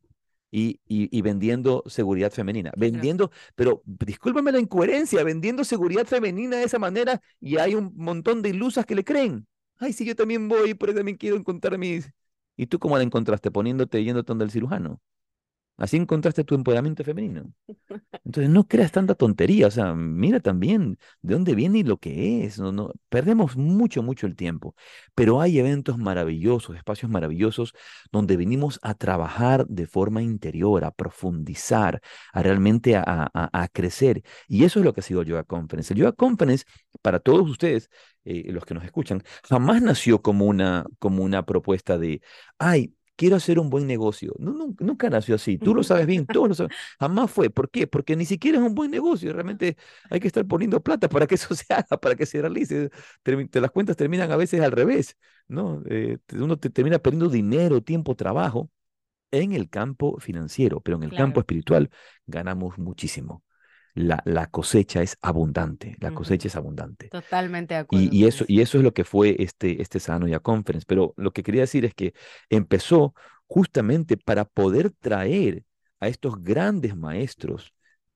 [0.51, 2.69] y, y, y vendiendo seguridad femenina.
[2.71, 2.91] Claro.
[2.91, 8.43] Vendiendo, pero discúlpame la incoherencia, vendiendo seguridad femenina de esa manera y hay un montón
[8.43, 9.47] de ilusas que le creen.
[9.79, 12.11] Ay, sí, yo también voy, pero también quiero encontrar mis...
[12.55, 13.49] ¿Y tú cómo la encontraste?
[13.49, 15.01] Poniéndote, yéndote donde el cirujano.
[15.77, 17.51] Así encontraste tu empoderamiento femenino.
[18.25, 22.45] Entonces no creas tanta tontería, o sea, mira también de dónde viene y lo que
[22.45, 22.59] es.
[22.59, 24.75] No, no, perdemos mucho, mucho el tiempo,
[25.15, 27.73] pero hay eventos maravillosos, espacios maravillosos
[28.11, 32.01] donde venimos a trabajar de forma interior, a profundizar,
[32.31, 33.03] a realmente a,
[33.33, 34.23] a- crecer.
[34.47, 35.93] Y eso es lo que ha sido el Yoga Conference.
[35.93, 36.65] El Yoga Conference,
[37.01, 37.89] para todos ustedes,
[38.25, 42.21] eh, los que nos escuchan, jamás nació como una, como una propuesta de,
[42.57, 44.33] ay, quiero hacer un buen negocio.
[44.39, 45.57] No, nun- nunca nació así.
[45.57, 46.71] Tú lo sabes bien, todos lo saben.
[46.99, 47.49] Jamás fue.
[47.49, 47.87] ¿Por qué?
[47.87, 49.33] Porque ni siquiera es un buen negocio.
[49.33, 49.77] Realmente
[50.09, 52.89] hay que estar poniendo plata para que eso se haga, para que se realice.
[53.53, 55.81] Las cuentas terminan a veces al revés, ¿no?
[55.89, 58.69] Eh, uno te termina perdiendo dinero, tiempo, trabajo
[59.31, 61.41] en el campo financiero, pero en el campo Claro.
[61.41, 61.89] espiritual
[62.27, 63.43] ganamos muchísimo.
[63.95, 66.13] La, la cosecha es abundante, la Ujú.
[66.13, 67.11] cosecha es abundante.
[67.11, 68.45] Totalmente de acuerdo Y, y eso.
[68.47, 70.85] y eso es lo que fue este, este Sanoya Conference.
[70.87, 72.13] Pero lo que quería decir es que
[72.49, 73.13] empezó
[73.47, 75.63] justamente para poder traer
[75.99, 77.73] a estos grandes maestros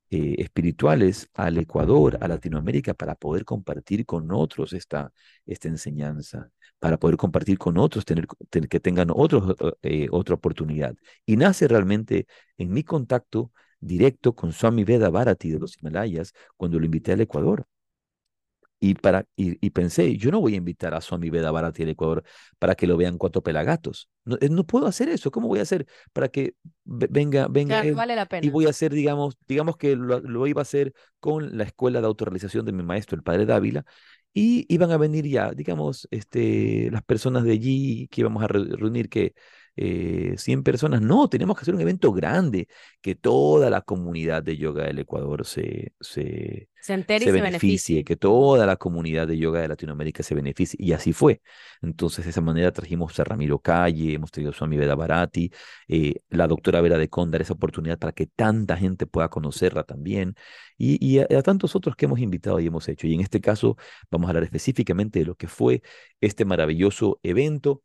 [0.10, 5.12] eh, espirituales al Ecuador, a Latinoamérica, para poder compartir con otros esta,
[5.46, 6.50] esta enseñanza,
[6.80, 10.96] para poder compartir con otros, tener, tener- que tengan otros, eh, otra oportunidad.
[11.26, 12.26] Y nace realmente
[12.58, 17.22] en mi contacto directo con Swami Veda Bharati de los Himalayas cuando lo invité al
[17.22, 17.66] Ecuador.
[18.80, 21.90] Y, para, y, y pensé, yo no voy a invitar a Swami Veda Bharati al
[21.90, 22.24] Ecuador
[22.60, 24.08] para que lo vean cuatro pelagatos.
[24.24, 25.32] No, eh, no puedo hacer eso.
[25.32, 26.54] ¿Cómo voy a hacer para que
[26.86, 28.06] ve- venga, venga Claro, él?
[28.06, 28.52] vale la Y pena.
[28.52, 32.08] voy a hacer, digamos, digamos que lo, lo iba a hacer con la escuela de
[32.08, 33.84] autorrealización de mi maestro, el padre Dávila,
[34.34, 38.64] y iban a venir ya, digamos, este, las personas de allí que íbamos a re-
[38.78, 39.34] reunir, que
[39.78, 41.02] eh, 100 personas.
[41.02, 42.68] No, tenemos que hacer un evento grande,
[43.02, 47.42] que toda la comunidad de yoga del Ecuador se, se, Se entere se y se
[47.42, 48.04] beneficie, beneficie.
[48.04, 50.78] que toda la comunidad de yoga de Latinoamérica se beneficie.
[50.82, 51.42] Y así fue.
[51.82, 55.52] Entonces, de esa manera trajimos a Ramiro Calle, hemos traído a Swami Veda Bharati,
[55.88, 60.36] eh, la doctora Vera de Condar, esa oportunidad para que tanta gente pueda conocerla también,
[60.78, 63.08] y, y a, a tantos otros que hemos invitado y hemos hecho.
[63.08, 63.78] Y en este caso,
[64.12, 65.82] vamos a hablar específicamente de lo que fue
[66.22, 67.84] este maravilloso evento.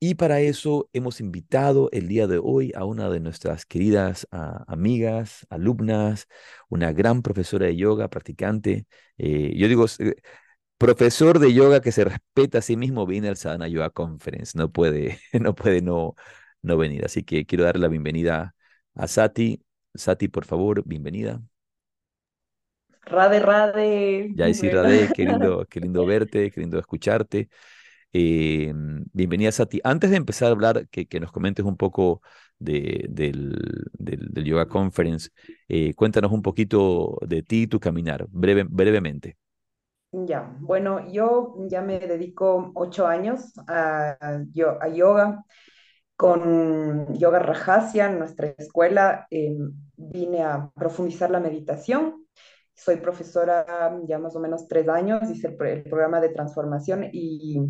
[0.00, 4.64] Y para eso hemos invitado el día de hoy a una de nuestras queridas ah,
[4.68, 6.28] amigas, alumnas,
[6.68, 8.86] una gran profesora de yoga, practicante.
[9.18, 10.14] eh, yo digo, eh,
[10.78, 14.56] profesor de yoga que se respeta a sí mismo, viene al Sadhana Yoga Conference.
[14.58, 16.14] No puede, no puede no,
[16.62, 17.04] no venir.
[17.04, 18.54] Así que quiero darle la bienvenida
[18.94, 19.62] a Sati.
[19.94, 21.42] Sati, por favor, bienvenida.
[23.06, 24.30] Rade, Rade.
[24.34, 27.48] Ya sí, Rade, qué lindo, qué lindo verte, qué lindo escucharte.
[28.20, 28.74] Eh,
[29.12, 29.80] bienvenida, Sati.
[29.84, 32.20] Antes de empezar a hablar, que, que nos comentes un poco
[32.58, 33.56] de, del,
[33.92, 35.30] del, Yoga Conference,
[35.68, 39.36] eh, cuéntanos un poquito de ti y tu caminar, breve, brevemente.
[40.10, 45.44] Ya, bueno, yo ya me dedico ocho años a, a yoga
[46.16, 49.28] con Yoga Rajasya en nuestra escuela.
[49.30, 52.26] Em, vine a profundizar la meditación.
[52.74, 57.60] Soy profesora ya más o menos tres años, hice el programa de transformación y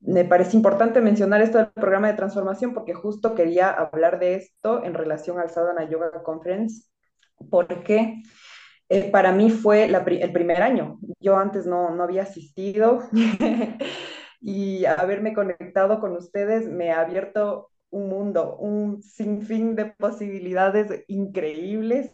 [0.00, 4.84] me parece importante mencionar esto del programa de transformación porque justo quería hablar de esto
[4.84, 6.88] en relación al Sadhana Yoga Conference,
[7.50, 8.22] porque
[8.88, 10.98] eh, para mí fue el primer año.
[11.20, 13.02] Yo antes no, no había asistido
[14.40, 22.12] y haberme conectado con ustedes me ha abierto un mundo, un sinfín de posibilidades increíbles.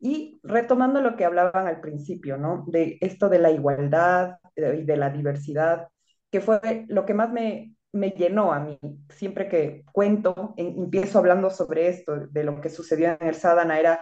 [0.00, 2.64] Y retomando lo que hablaban al principio, ¿no?
[2.66, 5.91] De esto de la igualdad eh, y de la diversidad,
[6.32, 8.78] que fue lo que más me, me llenó a mí.
[9.10, 14.00] Siempre que cuento, empiezo hablando sobre esto, de lo que sucedió en el Sadhana, era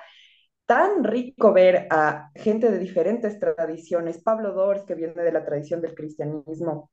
[0.65, 5.81] tan rico ver a gente de diferentes tradiciones, Pablo Dors, que viene de la tradición
[5.81, 6.93] del cristianismo,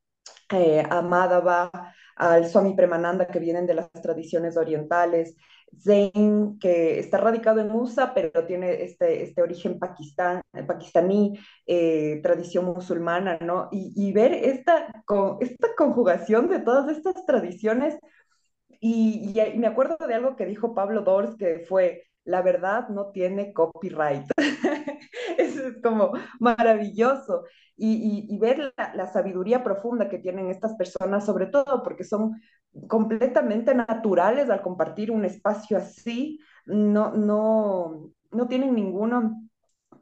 [0.50, 1.70] eh, a Madhava,
[2.16, 5.36] al Swami Premananda, que vienen de las tradiciones orientales,
[5.76, 12.64] Zain, que está radicado en USA, pero tiene este, este origen pakistán, pakistaní, eh, tradición
[12.66, 13.68] musulmana, ¿no?
[13.70, 17.98] Y, y ver esta, con, esta conjugación de todas estas tradiciones.
[18.80, 23.10] Y, y, me acuerdo de algo que dijo Pablo Dors, que fue, la verdad no
[23.10, 24.26] tiene copyright.
[25.38, 27.44] Eso es como maravilloso.
[27.80, 32.40] Y, ver la, la, sabiduría profunda que tienen estas personas, sobre todo porque son
[32.88, 39.47] completamente naturales al compartir un espacio así, no, no, no tienen ninguno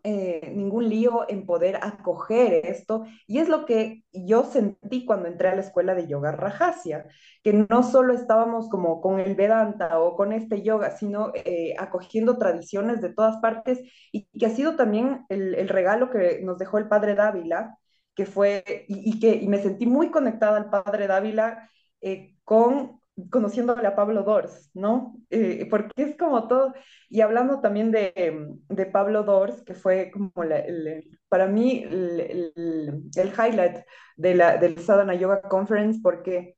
[0.08, 3.06] eh, ningún lío en poder acoger esto.
[3.26, 7.06] Y es lo que yo sentí cuando entré a la escuela de yoga Rajasya,
[7.42, 12.38] que no solo estábamos como con el Vedanta o con este yoga, sino eh, acogiendo
[12.38, 13.80] tradiciones de todas partes
[14.12, 17.76] y que ha sido también el, regalo que nos dejó el padre Dávila,
[18.14, 21.68] que fue, y, que me sentí muy conectada al padre Dávila
[22.00, 23.00] eh, con
[23.30, 25.16] conociéndole a Pablo Dors, ¿no?
[25.30, 26.74] Eh, porque es como todo,
[27.08, 30.32] y hablando también de, de Pablo Dors, que fue como
[31.28, 33.84] para mí el, el, el, highlight
[34.16, 36.56] de la, del Sadhana Yoga Conference, porque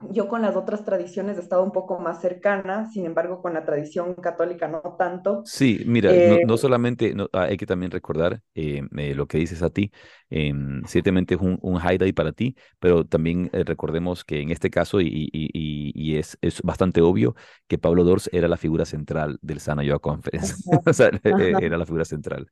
[0.00, 3.64] yo con las otras tradiciones he estado un poco más cercana, sin embargo con la
[3.64, 5.42] tradición católica no tanto.
[5.44, 9.26] Sí, mira, eh, no, no, solamente no, ah, hay que también recordar eh, eh, lo
[9.26, 9.90] que dices a ti,
[10.30, 10.52] eh,
[10.86, 15.00] ciertamente es un, un, highlight para ti, pero también eh, recordemos que en este caso,
[15.00, 17.34] y, y, y, y, es, es bastante obvio,
[17.66, 20.54] que Pablo Dors era la figura central del Sana Yoga Conference,
[20.86, 22.48] o sea, era la figura central.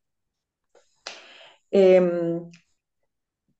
[1.71, 2.01] Eh,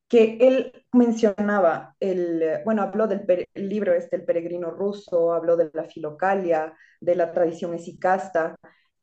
[0.09, 5.71] que él mencionaba, el, bueno, habló del el libro este, El peregrino ruso, habló de
[5.73, 8.57] la filocalia, de la tradición esicasta,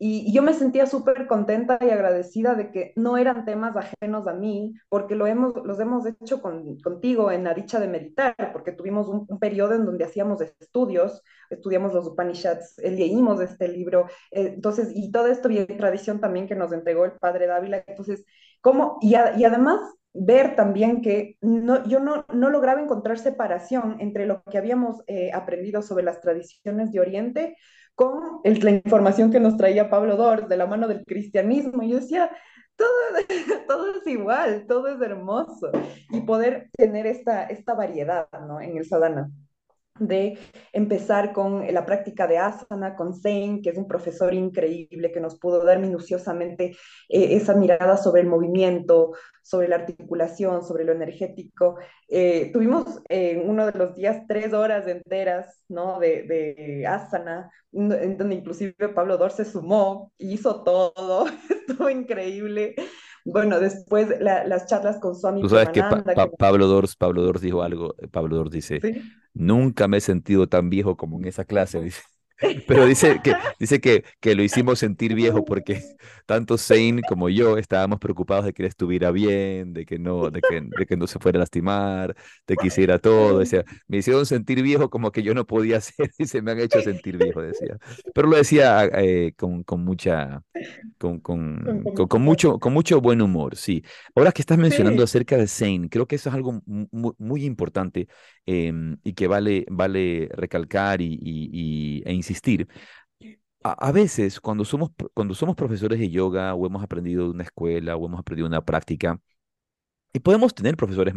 [0.06, 4.34] y, yo me sentía súper contenta y agradecida de que no eran temas ajenos a
[4.34, 8.74] mí, porque lo hemos, los hemos hecho con, contigo en la dicha de meditar, porque
[8.74, 14.54] tuvimos un, un, periodo en donde hacíamos estudios, estudiamos los Upanishads, leímos este libro, eh,
[14.56, 18.26] entonces, y todo esto viene tradición también que nos entregó el padre Dávila, entonces,
[18.62, 18.98] ¿cómo?
[19.02, 19.80] Y además
[20.14, 25.32] ver también que no, yo no, no, lograba encontrar separación entre lo que habíamos eh,
[25.34, 27.58] aprendido sobre las tradiciones de Oriente
[27.96, 31.84] con la información que nos traía Pablo Dors de la mano del cristianismo.
[31.84, 32.32] Y yo decía,
[32.76, 32.90] todo,
[33.68, 35.72] todo es igual, todo es hermoso.
[36.10, 38.62] Y poder tener esta, esta variedad ¿no?
[38.62, 39.30] en el sadhana
[40.00, 40.40] de
[40.72, 45.38] empezar con la práctica de asana, con Zain, que es un profesor increíble que nos
[45.38, 46.76] pudo dar minuciosamente
[47.10, 49.12] eh, esa mirada sobre el movimiento,
[49.44, 51.78] sobre la articulación, sobre lo energético.
[52.10, 56.00] Eh, tuvimos en uno de los días tres horas enteras ¿no?
[56.00, 62.76] de, de asana, donde inclusive Pablo Dor se sumó hizo todo, estuvo increíble.
[63.26, 66.96] Bueno, después la, las charlas con Swami Tú sabes que, pa pa que, Pablo Dors,
[66.96, 69.02] Pablo Dors dijo algo, Pablo Dors dice, ¿Sí?
[69.34, 72.02] nunca me he sentido tan viejo como en esa clase, dice.
[72.66, 75.82] Pero dice que, dice que, que lo hicimos sentir viejo porque
[76.26, 80.42] tanto Zane como yo estábamos preocupados de que él estuviera bien, de que no, de
[80.44, 82.16] que, de que no se fuera a lastimar,
[82.48, 83.40] de que hiciera todo.
[83.40, 86.60] Decía, me hicieron sentir viejo como que yo no podía hacer y se me han
[86.60, 87.78] hecho sentir viejo, decía.
[88.14, 90.42] Pero lo decía eh, con, con mucha,
[90.98, 93.84] con, con, con, mucho, con mucho buen humor, sí.
[94.16, 95.04] Ahora que estás mencionando Sí.
[95.04, 98.08] acerca de Zane, creo que eso es algo mu- mu- muy, importante
[98.46, 102.68] em, y que vale, vale recalcar y, e insistir.
[103.64, 107.44] A, a veces, cuando somos, cuando somos profesores de yoga o hemos aprendido de una
[107.44, 109.20] escuela o hemos aprendido una práctica,
[110.14, 111.16] y podemos tener profesores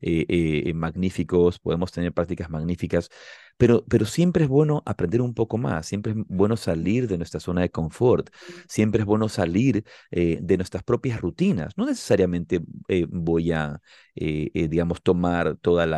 [0.00, 3.08] eh, eh, magníficos, podemos tener prácticas magníficas,
[3.56, 7.40] pero, pero siempre es bueno aprender un poco más, siempre es bueno salir de nuestra
[7.40, 8.28] zona de confort,
[8.68, 11.72] siempre es bueno salir eh, de nuestras propias rutinas.
[11.78, 12.60] No necesariamente
[13.08, 13.80] voy a,
[14.14, 15.88] digamos, tomar todas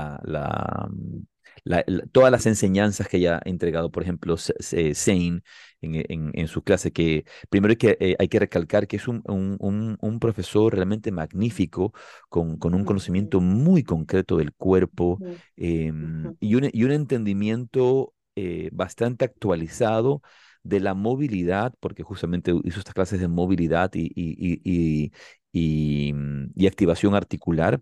[2.31, 5.43] las enseñanzas que haya entregado, por ejemplo, Zane
[5.87, 9.09] en, en, en su clase, que primero hay que, eh, hay que recalcar que es
[9.09, 11.93] un, un, profesor realmente magnífico
[12.29, 15.19] con, con un conocimiento muy concreto del cuerpo
[15.57, 20.23] em, y, un, y un entendimiento eh, bastante actualizado
[20.63, 25.13] de la movilidad, porque justamente hizo estas clases de movilidad y, y, y,
[25.53, 27.81] y, mm, y activación articular.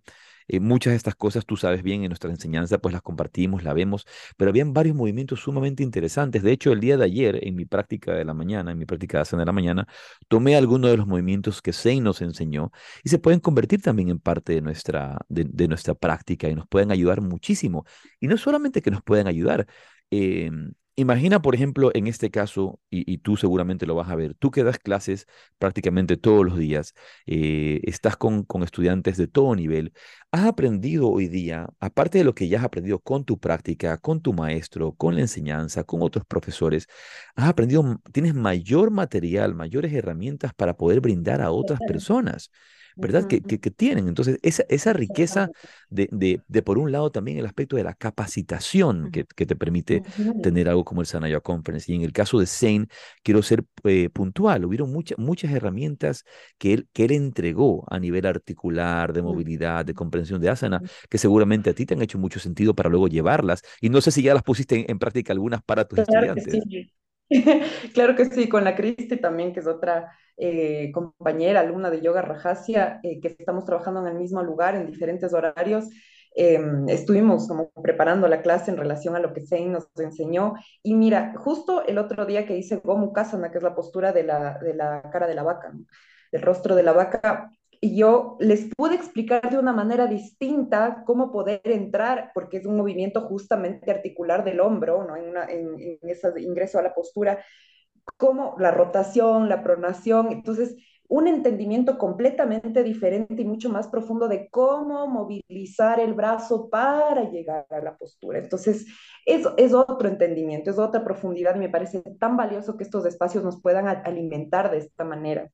[0.48, 3.72] Eh, muchas de estas cosas, tú sabes bien, en nuestra enseñanza, pues las compartimos, la
[3.72, 6.42] vemos, pero habían varios movimientos sumamente interesantes.
[6.42, 9.18] De hecho, el día de ayer, en mi práctica de la mañana, en mi práctica
[9.18, 9.88] de asana de la mañana,
[10.28, 12.72] tomé algunos de los movimientos que Sein nos enseñó
[13.02, 16.90] y se pueden convertir también en parte de nuestra, de, nuestra práctica y nos pueden
[16.90, 17.84] ayudar muchísimo.
[18.20, 19.66] Y no solamente que nos pueden ayudar,
[20.10, 20.50] eh,
[20.96, 24.50] imagina, por ejemplo, en este caso, y, y tú seguramente lo vas a ver, tú
[24.50, 25.26] que das clases
[25.58, 26.94] prácticamente todos los días,
[27.26, 29.92] eh, estás con, con estudiantes de todo nivel,
[30.30, 34.20] has aprendido hoy día, aparte de lo que ya has aprendido con tu práctica, con
[34.20, 36.86] tu maestro, con la enseñanza, con otros profesores,
[37.34, 42.50] has aprendido, tienes mayor material, mayores herramientas para poder brindar a otras personas.
[43.00, 43.24] ¿Verdad?
[43.26, 44.08] Que, que, que tienen.
[44.08, 45.50] Entonces, esa, esa riqueza
[45.90, 49.56] de, de, de, por un lado, también el aspecto de la capacitación que, que te
[49.56, 50.02] permite
[50.40, 51.90] tener algo como el Sanaya Conference.
[51.92, 52.86] Y en el caso de Zane,
[53.22, 54.64] quiero ser eh, puntual.
[54.64, 56.24] Hubieron muchas muchas herramientas
[56.58, 61.18] que él, que él entregó a nivel articular, de movilidad, de comprensión de asana, que
[61.18, 63.62] seguramente a ti te han hecho mucho sentido para luego llevarlas.
[63.80, 66.40] Y no sé si ya las pusiste en, en práctica algunas para tus Claro que
[66.40, 66.58] estudiantes.
[66.60, 66.92] sí.
[67.94, 72.22] Claro que sí, con la Cristi también, que es otra eh, compañera, alumna de yoga
[72.22, 75.86] Rajasya, eh, que estamos trabajando en el mismo lugar, en diferentes horarios.
[76.36, 76.58] eh,
[76.88, 80.54] estuvimos como preparando la clase en relación a lo que Sein nos enseñó.
[80.82, 84.24] Y mira, justo el otro día que hice Gomu Kasana, que es la postura de
[84.24, 85.84] la, de la cara de la vaca, ¿no?
[86.32, 87.50] del rostro de la vaca,
[87.84, 92.78] y yo les pude explicar de una manera distinta cómo poder entrar, porque es un
[92.78, 95.14] movimiento justamente articular del hombro, ¿no?
[95.14, 97.44] En, ese ingreso a la postura,
[98.16, 100.76] como la rotación, la pronación, entonces
[101.08, 107.66] un entendimiento completamente diferente y mucho más profundo de cómo movilizar el brazo para llegar
[107.68, 108.38] a la postura.
[108.38, 108.86] Entonces,
[109.26, 113.44] es, es otro entendimiento, es otra profundidad y me parece tan valioso que estos espacios
[113.44, 115.50] nos puedan alimentar de esta manera.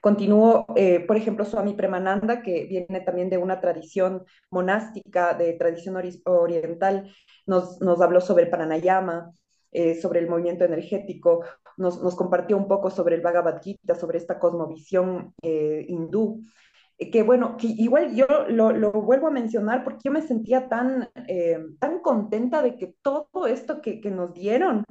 [0.00, 5.96] Continúo, eh, por ejemplo, Swami Premananda, que viene también de una tradición monástica, de tradición
[5.96, 7.10] ori oriental,
[7.46, 9.32] nos, nos, habló sobre el pranayama,
[9.72, 11.44] eh, sobre el movimiento energético,
[11.76, 16.40] nos, nos, compartió un poco sobre el Bhagavad Gita, sobre esta cosmovisión eh, hindú,
[16.98, 21.58] que bueno, igual yo lo, lo, vuelvo a mencionar porque yo me sentía tan, eh,
[21.78, 24.84] tan contenta de que todo esto que, que nos dieron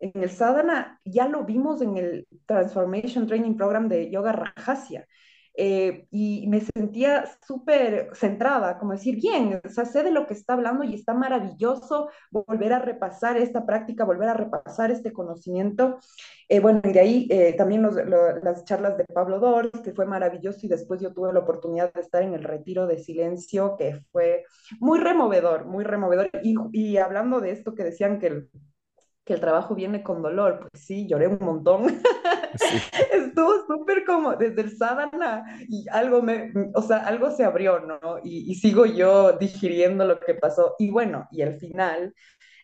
[0.00, 5.06] en el sadhana ya lo vimos en el Transformation Training Program de Yoga Rajasya.
[5.60, 10.34] Eh, y me sentía súper centrada, como decir, bien, o sea, sé de lo que
[10.34, 15.98] está hablando y está maravilloso volver a repasar esta práctica, volver a repasar este conocimiento.
[16.48, 20.68] Eh, bueno, de ahí eh, también las charlas de Pablo Dors, que fue maravilloso, y
[20.68, 24.44] después yo tuve la oportunidad de estar en el retiro de silencio, que fue
[24.78, 26.30] muy removedor, muy removedor.
[26.44, 28.50] Y, y hablando de esto que decían que el,
[29.28, 32.00] que el trabajo viene con dolor, pues sí, lloré un montón.
[32.56, 32.78] Sí.
[33.12, 38.00] Estuvo súper como desde el sadhana y algo me, o sea, algo se abrió, ¿no?
[38.24, 40.76] Y, y, sigo yo digiriendo lo que pasó.
[40.78, 42.14] Y bueno, y al final,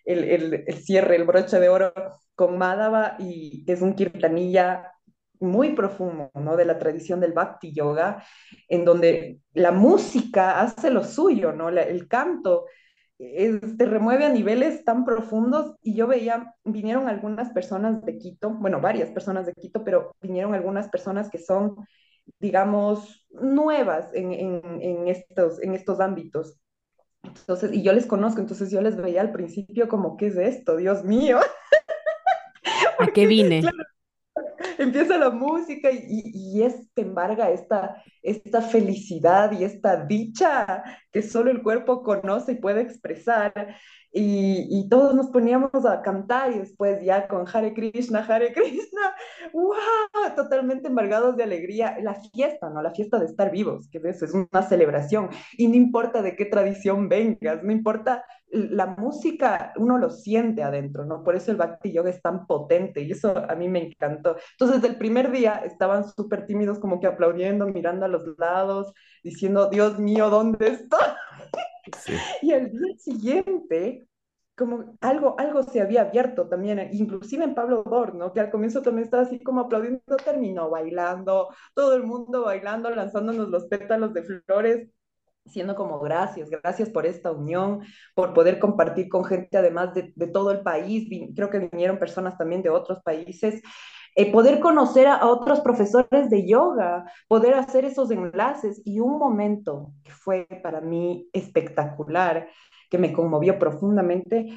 [0.06, 1.92] el, el, el cierre, el broche de oro
[2.34, 4.90] con Madhava, y es un kirtanilla
[5.38, 6.56] muy profundo, ¿no?
[6.56, 8.24] De la tradición del Bhakti Yoga,
[8.70, 11.70] en donde la música hace lo suyo, ¿no?
[11.70, 12.64] La, el canto
[13.18, 18.80] te remueve a niveles tan profundos y yo veía, vinieron algunas personas de Quito, bueno,
[18.80, 21.76] varias personas de Quito, pero vinieron algunas personas que son,
[22.40, 26.58] digamos, nuevas en, en, en estos, en estos ámbitos.
[27.22, 30.76] Entonces, y yo les conozco, entonces yo les veía al principio como, ¿qué es esto?
[30.76, 31.40] Dios mío.
[32.98, 33.60] ¿A qué vine?
[33.60, 33.84] Claro,
[34.78, 40.82] empieza la música y, y, y es, te embarga esta, esta felicidad y esta dicha
[41.12, 43.76] que solo el cuerpo conoce y puede expresar.
[44.16, 49.14] Y, y todos nos poníamos a cantar y después ya con Hare Krishna, Hare Krishna,
[49.52, 49.74] ¡wow!
[50.36, 51.96] Totalmente embargados de alegría.
[52.00, 52.80] La fiesta, ¿no?
[52.80, 55.30] La fiesta de estar vivos, que eso es una celebración.
[55.58, 58.24] Y no importa de qué tradición vengas, no importa
[58.55, 61.24] la música, uno lo siente adentro, ¿no?
[61.24, 64.36] Por eso el Bhakti Yoga es tan potente y eso a mí me encantó.
[64.52, 68.92] Entonces, del primer día estaban súper tímidos, como que aplaudiendo, mirando a los lados,
[69.22, 71.00] diciendo, Dios mío, ¿dónde estoy?
[71.98, 72.14] Sí.
[72.42, 74.07] Y al día siguiente,
[74.57, 78.32] como algo, algo se había abierto también, inclusive en Pablo Dor, ¿no?
[78.32, 83.48] Que al comienzo también estaba así como aplaudiendo, terminó bailando, todo el mundo bailando, lanzándonos
[83.48, 84.88] los pétalos de flores,
[85.47, 87.80] siendo como gracias, gracias por esta unión,
[88.14, 92.38] por poder compartir con gente además de, de todo el país, creo que vinieron personas
[92.38, 93.62] también de otros países,
[94.16, 98.80] eh, poder conocer a, a, otros profesores de yoga, poder hacer esos enlaces.
[98.84, 102.49] Y un momento que fue para mí espectacular,
[102.88, 104.57] que me conmovió profundamente,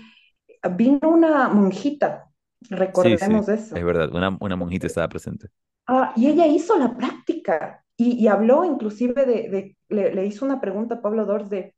[0.76, 2.30] vino una monjita,
[2.70, 3.76] recordemos sí, sí, eso.
[3.76, 5.48] es verdad, una, una monjita estaba presente.
[5.88, 11.02] Ah, y ella hizo la práctica y, habló inclusive de, le, hizo una pregunta a
[11.02, 11.76] Pablo Dors de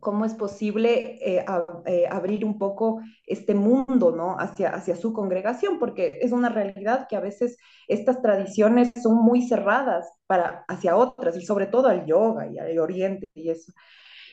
[0.00, 1.44] cómo es posible eh,
[1.86, 4.36] eh, abrir un poco este mundo, ¿no?
[4.38, 9.46] Hacia, hacia su congregación, porque es una realidad que a veces estas tradiciones son muy
[9.46, 13.72] cerradas para, hacia otras, y sobre todo al yoga y al oriente y eso.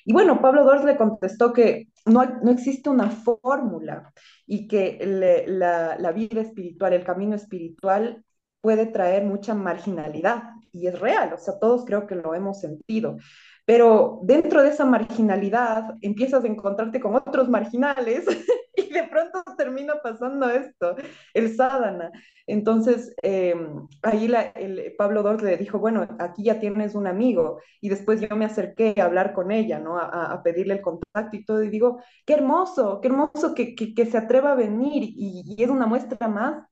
[0.05, 4.11] Y bueno, Pablo Dors le contestó que no, no existe una fórmula
[4.45, 4.99] y que
[5.47, 8.26] la vida espiritual, el camino espiritual
[8.61, 10.43] puede traer mucha marginalidad
[10.74, 13.17] y es real, o sea, todos creo que lo hemos sentido.
[13.65, 18.26] Pero dentro de esa marginalidad empiezas a encontrarte con otros marginales
[18.76, 20.95] y de pronto termina pasando esto,
[21.34, 22.11] el sadhana.
[22.45, 23.55] Entonces, eh,
[24.01, 27.61] ahí la, el, Pablo Dort le dijo, bueno, aquí ya tienes un amigo.
[27.80, 29.97] Y después yo me acerqué a hablar con ella, ¿no?
[29.97, 31.63] A, pedirle el contacto y todo.
[31.63, 35.03] Y digo, qué hermoso, qué hermoso que, que, se atreva a venir.
[35.15, 36.65] Y es una muestra más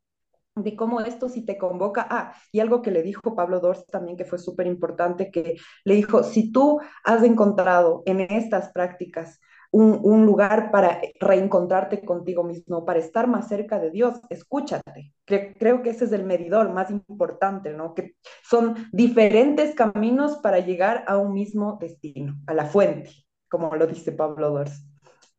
[0.56, 4.18] de cómo esto si te convoca, ah, y algo que le dijo Pablo Dors también
[4.18, 9.40] que fue súper importante, que le dijo, si tú has encontrado en estas prácticas
[9.74, 15.14] un, un, lugar para reencontrarte contigo mismo, para estar más cerca de Dios, escúchate.
[15.24, 17.94] Cre creo que ese es el medidor más importante, ¿no?
[17.94, 23.12] Que son diferentes caminos para llegar a un mismo destino, a la fuente,
[23.50, 24.91] como lo dice Pablo Dors.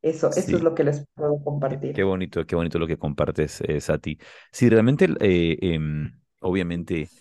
[0.02, 2.04] Eso, Sí, eso es lo que les puedo qué, qué compartir.
[2.04, 4.18] bonito, qué bonito lo que compartes, eh, Sati.
[4.52, 7.12] Sí, realmente, eh, em, obviamente,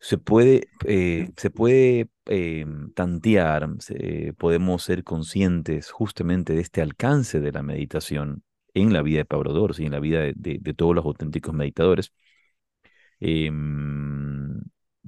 [0.00, 3.68] se puede, eh, se puede em, tantear,
[4.38, 8.44] podemos ser conscientes justamente de este alcance de la meditación
[8.74, 11.54] en la vida de Pablo Dorsi, en la vida de, de- de todos los auténticos
[11.54, 12.12] meditadores.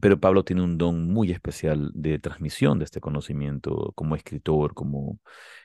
[0.01, 5.21] Pero Pablo tiene un don muy especial de transmisión de este conocimiento como escritor, como,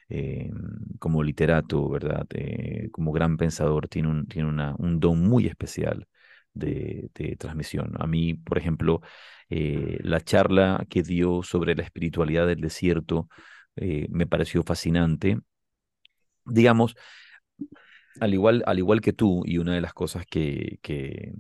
[0.09, 0.51] em,
[0.99, 2.28] como literato, ¿verdad?
[2.34, 6.07] Eh, como gran pensador, tiene un, tiene una, un don muy especial
[6.53, 7.09] de,
[7.39, 7.93] transmisión.
[7.99, 9.01] A mí, por ejemplo,
[9.49, 13.30] eh, la charla que dio sobre la espiritualidad del desierto
[13.75, 15.39] eh, me pareció fascinante.
[16.45, 16.95] Digamos,
[18.19, 21.34] al igual, al igual que tú, y una de las cosas que, que,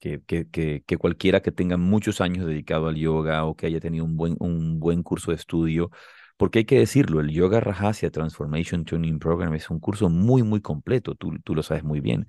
[0.00, 3.80] que, que, que, que cualquiera que tenga muchos años dedicado al yoga o que haya
[3.80, 5.90] tenido un buen, un buen curso de estudio,
[6.36, 10.60] porque hay que decirlo, el Yoga Rajasya Transformation Tuning Program es un curso muy, muy
[10.60, 12.26] completo, tú, tú lo sabes muy bien.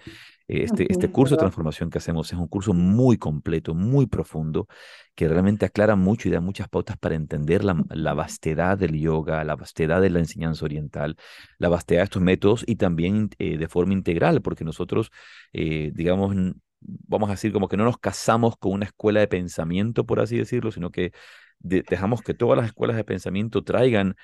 [0.48, 4.68] Este, este Ujú, curso de transformación que hacemos es un curso muy completo, muy profundo,
[5.16, 9.44] que realmente aclara mucho y da muchas pautas para entender la, la vastedad del yoga,
[9.44, 11.18] la vastedad de la enseñanza oriental,
[11.60, 15.12] la vastedad de estos métodos y también eh, de forma integral, porque nosotros,
[15.54, 16.36] eh, digamos,
[16.82, 20.38] vamos a decir como que no nos casamos con una escuela de pensamiento, por así
[20.38, 21.12] decirlo, sino que
[21.60, 24.16] de- dejamos que todas las escuelas de pensamiento traigan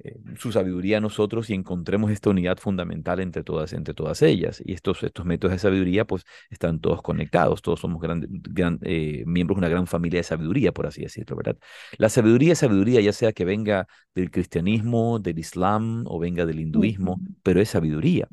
[0.00, 4.60] eh, su sabiduría a nosotros y encontremos esta unidad fundamental entre todas, entre todas ellas.
[4.64, 9.22] Y estos, estos métodos de sabiduría, pues, están todos conectados, todos somos gran- gran- eh,
[9.26, 11.56] miembros de una gran familia de sabiduría, por así decirlo, ¿verdad?
[11.98, 16.60] La sabiduría es sabiduría, ya sea que venga del cristianismo, del islam o venga del
[16.60, 18.28] hinduismo, pero es sabiduría.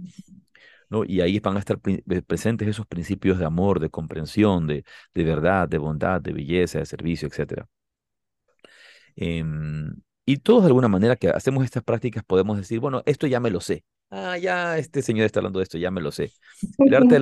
[0.91, 1.03] ¿No?
[1.05, 4.83] Y ahí van a estar eh, presentes esos principios de amor, de comprensión, de,
[5.13, 7.67] de verdad, de bondad, de belleza, de servicio, etcétera.
[9.15, 9.93] Em,
[10.25, 13.49] y todos de alguna manera que hacemos estas prácticas podemos decir, bueno, esto ya me
[13.49, 13.83] lo sé.
[14.09, 16.31] Ah, ya este señor está hablando de esto, ya me lo sé.
[16.77, 17.15] Del arte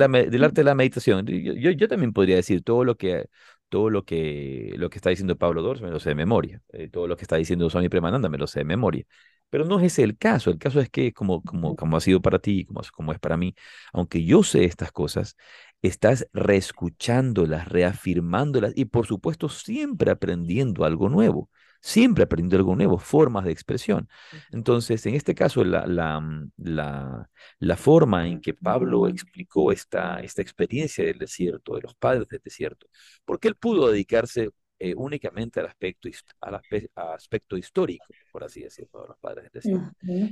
[0.60, 1.24] de la meditación.
[1.26, 3.26] Yo, yo, también podría decir todo lo que,
[3.68, 6.60] todo lo que, lo que está diciendo Pablo Dors, me lo sé de memoria.
[6.72, 9.04] Eh, todo lo que está diciendo Swami Premananda, me lo sé de memoria.
[9.50, 10.50] Pero no es ese el caso.
[10.50, 13.36] El caso es que, como, como, como ha sido para ti, como, como es para
[13.36, 13.54] mí,
[13.92, 15.36] aunque yo sé estas cosas,
[15.82, 21.50] estás reescuchándolas, reafirmándolas y, por supuesto, siempre aprendiendo algo nuevo.
[21.82, 24.06] Siempre aprendiendo algo nuevo, formas de expresión.
[24.52, 30.20] Entonces, en este caso, la, la, mm, la, la forma en que Pablo explicó esta,
[30.20, 32.86] esta experiencia del desierto, de los padres del desierto,
[33.24, 34.50] porque él pudo dedicarse
[34.82, 36.08] eh, únicamente al aspecto,
[36.40, 36.62] al
[36.94, 39.90] aspecto histórico, por así decirlo, de los padres del desierto.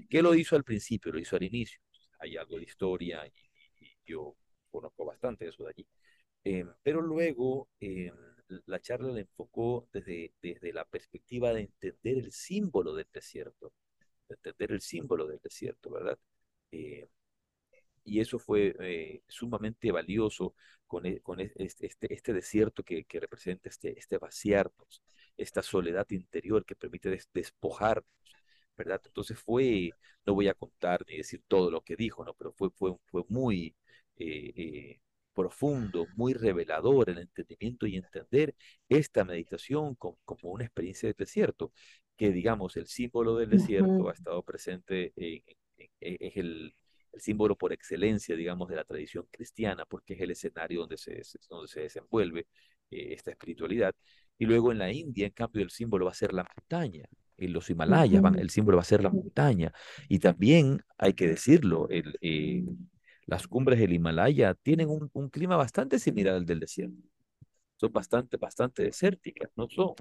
[0.08, 1.12] ¿Qué lo hizo al principio?
[1.12, 1.78] Lo hizo al inicio.
[2.18, 3.32] Hay algo de historia y,
[4.06, 4.34] yo
[4.70, 5.86] conozco bastante eso de allí.
[6.44, 8.10] Eh, pero luego eh,
[8.64, 13.74] la charla la enfocó desde, desde la perspectiva de entender el símbolo del desierto,
[14.30, 16.18] de entender el símbolo del desierto, ¿verdad?
[18.08, 20.54] Y eso fue eh, sumamente valioso
[20.86, 25.02] con, e, con este, este, este, desierto que, que, representa este, este vaciarnos,
[25.36, 28.06] esta soledad interior que permite despojarnos,
[28.76, 29.00] ¿verdad?
[29.04, 29.90] Entonces fue,
[30.26, 32.34] no voy a contar ni decir todo lo que dijo, ¿no?
[32.34, 33.76] Pero fue, fue, fue muy
[34.16, 35.00] eh, eh,
[35.34, 38.54] profundo, muy revelador el entendimiento y entender
[38.88, 41.72] esta meditación como, como una experiencia de desierto,
[42.16, 45.42] que digamos el símbolo del desierto ha estado presente en,
[46.00, 46.74] es el
[47.12, 51.22] el símbolo por excelencia, digamos, de la tradición cristiana, porque es el escenario donde se,
[51.48, 52.46] donde se desenvuelve
[52.90, 53.94] eh, esta espiritualidad.
[54.38, 57.04] Y luego en la India, en cambio, el símbolo va a ser la montaña.
[57.36, 59.72] En los Himalayas, van, el símbolo va a ser la montaña.
[60.08, 62.64] Y también, hay que decirlo, el, eh,
[63.26, 66.96] las cumbres del Himalaya tienen un, un, clima bastante similar al del desierto.
[67.76, 69.94] Son bastante, bastante desérticas, no son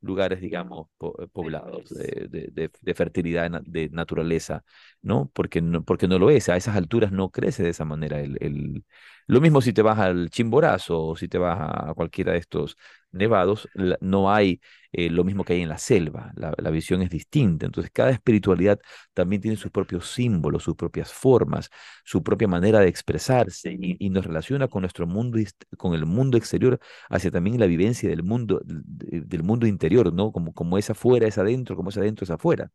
[0.00, 4.64] lugares, digamos, eh, poblados de, de, fertilidad de naturaleza,
[5.02, 5.30] ¿no?
[5.34, 5.84] Porque, ¿no?
[5.84, 8.20] porque no lo es, a esas alturas no crece de esa manera.
[8.20, 8.84] El, el...
[9.26, 12.76] Lo mismo si te vas al Chimborazo o si te vas a cualquiera de estos
[13.12, 13.68] nevados,
[14.00, 14.60] no hay
[14.92, 17.66] eh, lo mismo que hay en la selva, la, visión es distinta.
[17.66, 18.78] Entonces, cada espiritualidad
[19.12, 21.70] también tiene sus propios símbolos, sus propias formas,
[22.04, 25.38] su propia manera de expresarse y, nos relaciona con nuestro mundo,
[25.76, 26.78] con el mundo exterior,
[27.10, 30.32] hacia también la vivencia del mundo, del mundo interior, ¿no?
[30.32, 32.70] Como, como es afuera, es adentro, como es adentro, es afuera.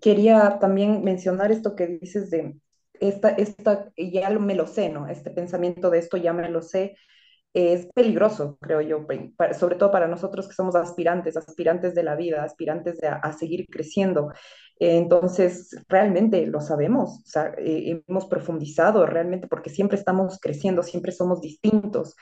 [0.00, 2.56] Quería también mencionar esto que dices de
[3.00, 5.08] esta, esta, ya me lo sé, ¿no?
[5.08, 6.96] Este pensamiento de esto ya me lo sé,
[7.56, 9.06] es peligroso, creo yo,
[9.58, 14.30] sobre todo para nosotros que somos aspirantes, aspirantes de la vida, aspirantes a, seguir creciendo.
[14.78, 21.12] Entonces, realmente lo sabemos, o sea, eh, hemos profundizado realmente porque siempre estamos creciendo, siempre
[21.12, 22.14] somos distintos.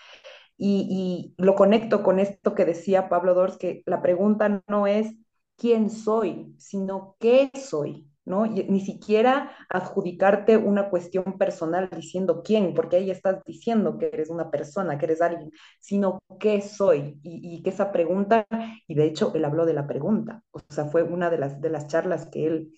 [0.56, 5.14] Y, y, lo conecto con esto que decía Pablo Dors, que la pregunta no es
[5.56, 8.08] quién soy, sino qué soy.
[8.24, 8.46] ¿no?
[8.46, 14.50] ni siquiera adjudicarte una cuestión personal diciendo quién, porque ahí estás diciendo que eres una
[14.50, 17.18] persona, que eres alguien, sino qué soy.
[17.22, 18.46] Y, que esa pregunta,
[18.86, 21.70] y de hecho él habló de la pregunta, o sea, fue una de las, de
[21.70, 22.72] las charlas que él...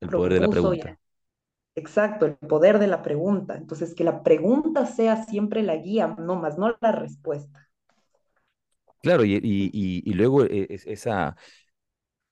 [0.00, 0.98] El poder de la pregunta.
[1.78, 3.56] Exacto, el poder de la pregunta.
[3.56, 7.68] Entonces, que la pregunta sea siempre la guía, no más, no la respuesta.
[9.00, 11.36] Claro, y, luego eh, esa,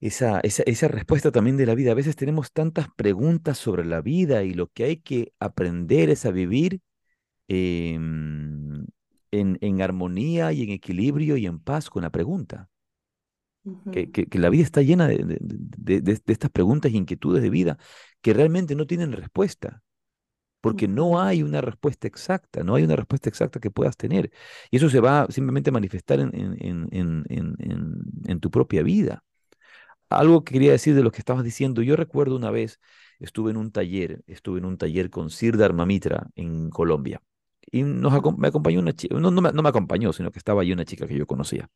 [0.01, 1.93] esa, esa, esa, respuesta también de la vida.
[1.93, 6.27] A veces tenemos tantas preguntas sobre la vida y lo que hay que aprender es
[6.27, 6.81] a vivir
[7.49, 8.87] em,
[9.31, 12.69] en, armonía y en equilibrio y en paz con la pregunta.
[13.93, 17.79] Que, que, la vida está llena de, de, de, estas preguntas e inquietudes de vida
[18.21, 19.83] que realmente no tienen respuesta.
[20.61, 24.33] Porque no hay una respuesta exacta, no hay una respuesta exacta que puedas tener.
[24.71, 29.23] Y eso se va simplemente a manifestar en, en, en, en tu propia vida
[30.09, 32.81] algo que quería decir de lo que estabas diciendo, yo recuerdo una vez,
[33.19, 37.23] estuve en un taller, estuve en un taller con Sir Dharmamitra en Colombia,
[37.71, 40.85] y nos, me acompañó una chica, no, no, me, acompañó, sino que estaba allí una
[40.85, 41.69] chica que yo conocía.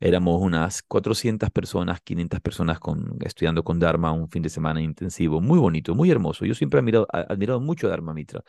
[0.00, 5.40] Éramos unas 400 personas, 500 personas con, estudiando con Dharma un fin de semana intensivo,
[5.42, 6.46] muy bonito, muy hermoso.
[6.46, 8.42] Yo siempre he admirado, admirado mucho a Dharma Mitra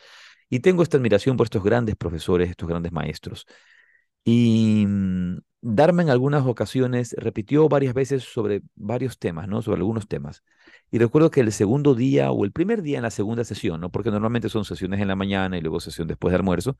[0.50, 3.46] y tengo esta admiración por estos grandes profesores, estos grandes maestros.
[4.24, 9.62] Y mm, Dharma en algunas ocasiones repitió varias veces sobre varios temas, ¿no?
[9.62, 10.44] Sobre algunos temas.
[10.92, 13.92] Y recuerdo que el segundo día o el primer día en la segunda sesión, ¿no?
[13.92, 16.78] Porque normalmente son sesiones en la mañana y luego sesión después de almuerzo.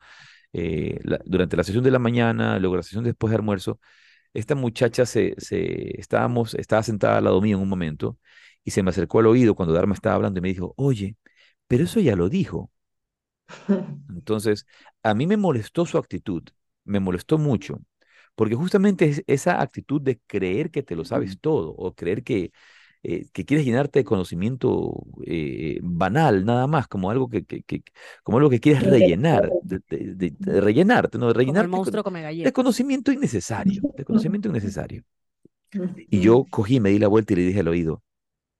[0.52, 3.80] Eh, durante la sesión de la mañana, luego la sesión después de almuerzo,
[4.34, 8.18] esta muchacha se, se, estábamos, estaba sentada al lado mío en un momento
[8.64, 11.16] y se me acercó al oído cuando Dharma estaba hablando y me dijo, oye,
[11.66, 12.70] pero eso ya lo dijo.
[14.10, 14.66] Entonces,
[15.02, 16.42] a mí me molestó su actitud,
[16.84, 17.80] me molestó mucho
[18.34, 22.52] porque justamente es esa actitud de creer que te lo sabes todo o creer que,
[23.04, 27.82] eh, que quieres llenarte de conocimiento eh, banal, nada más, como algo que, que,
[28.22, 31.26] como algo que quieres rellenar, de, rellenarte, ¿no?
[31.28, 35.02] De rellenarte monstruo come de conocimiento innecesario, de conocimiento innecesario.
[36.08, 38.04] Y yo cogí, me di la vuelta y le dije al oído,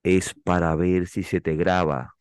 [0.03, 2.17] es para ver si se te graba.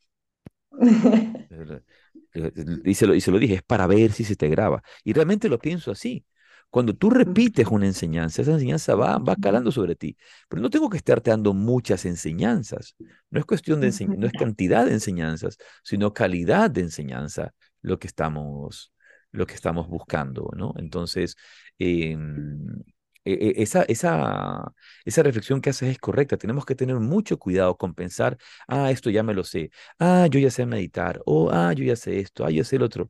[2.34, 4.82] Y se, lo, y se lo dije, es para ver si se te graba.
[5.04, 6.24] Y realmente lo pienso así.
[6.72, 10.18] Cuando tú repites una enseñanza, esa enseñanza va, va calando sobre ti.
[10.50, 12.96] Pero no tengo que estarte dando muchas enseñanzas.
[13.30, 18.08] No es cuestión de no es cantidad de enseñanzas, sino calidad de enseñanza lo que
[18.08, 18.94] estamos,
[19.32, 20.74] lo que estamos buscando, ¿no?
[20.78, 21.36] Entonces,
[21.78, 22.80] em,
[23.26, 24.74] e, e, esa, esa,
[25.06, 26.38] esa reflexión que haces es correcta.
[26.38, 30.40] Tenemos que tener mucho cuidado con pensar, ah, esto ya me lo sé, ah, yo
[30.40, 33.10] ya sé meditar, o ah, yo ya sé esto, ah, yo sé el otro.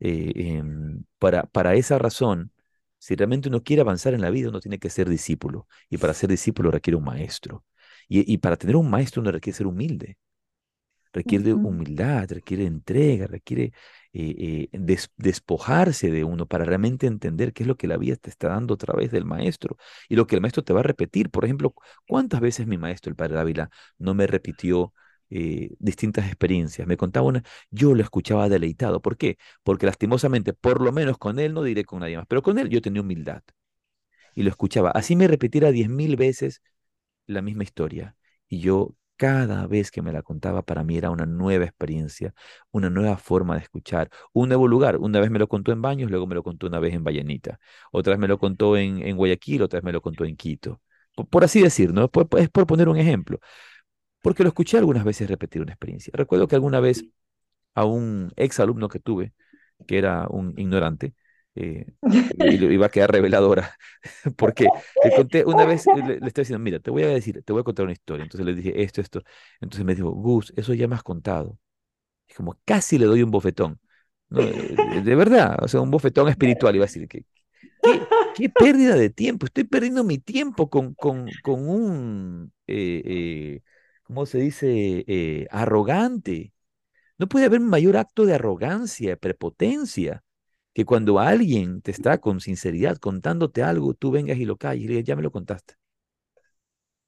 [0.00, 2.52] Eh, em, para, para esa razón,
[2.98, 5.66] si realmente uno quiere avanzar en la vida, uno tiene que ser discípulo.
[5.90, 7.64] Y para ser discípulo requiere un maestro.
[8.08, 10.16] Y, y para tener un maestro uno requiere ser humilde.
[11.12, 13.72] Requiere de humildad, requiere entrega, requiere
[14.12, 18.28] eh, eh, despojarse de uno para realmente entender qué es lo que la vida te
[18.28, 19.78] está dando a través del maestro
[20.10, 21.30] y lo que el maestro te va a repetir.
[21.30, 21.74] Por ejemplo,
[22.06, 24.92] ¿cuántas veces mi maestro, el padre Dávila, no me repitió
[25.30, 26.86] eh, distintas experiencias.
[26.86, 29.00] Me contaba una, yo lo escuchaba deleitado.
[29.00, 29.38] ¿Por qué?
[29.62, 32.68] Porque lastimosamente, por lo menos con él, no diré con nadie más, pero con él
[32.68, 33.42] yo tenía humildad
[34.34, 34.90] y lo escuchaba.
[34.90, 36.62] Así me repitiera diez mil veces
[37.26, 38.16] la misma historia
[38.48, 42.34] y yo cada vez que me la contaba para mí era una nueva experiencia,
[42.70, 44.98] una nueva forma de escuchar, un nuevo lugar.
[44.98, 47.58] Una vez me lo contó en Baños, luego me lo contó una vez en Vallenita,
[47.92, 50.80] otra vez me lo contó en, en Guayaquil, otra vez me lo contó en Quito.
[51.30, 52.10] Por, así decir, ¿no?
[52.38, 53.40] es por poner un ejemplo
[54.26, 56.10] porque lo escuché algunas veces repetir una experiencia.
[56.12, 57.04] Recuerdo que alguna vez
[57.76, 59.32] a un ex alumno que tuve,
[59.86, 61.14] que era un ignorante,
[61.54, 61.86] eh,
[62.36, 63.76] y iba a quedar reveladora,
[64.36, 64.66] porque
[65.04, 67.60] le conté una vez, le, le estaba diciendo, mira, te voy a decir, te voy
[67.60, 68.24] a contar una historia.
[68.24, 69.22] Entonces le dije esto, esto.
[69.60, 71.56] Entonces me dijo, Gus, eso ya me has contado.
[72.28, 73.78] Y como casi le doy un bofetón.
[74.28, 76.74] de, de, verdad, o sea, un bofetón espiritual.
[76.74, 77.24] Iba a decir, que
[78.34, 79.46] qué, pérdida de tiempo.
[79.46, 82.52] Estoy perdiendo mi tiempo con, con, con un...
[82.66, 83.62] Eh, eh,
[84.06, 85.04] ¿cómo se dice?
[85.06, 86.52] Eh, arrogante.
[87.18, 90.24] No puede haber mayor acto de arrogancia, prepotencia,
[90.74, 94.88] que cuando alguien te está con sinceridad contándote algo, tú vengas y lo calles y
[94.88, 95.74] le digas, ya me lo contaste.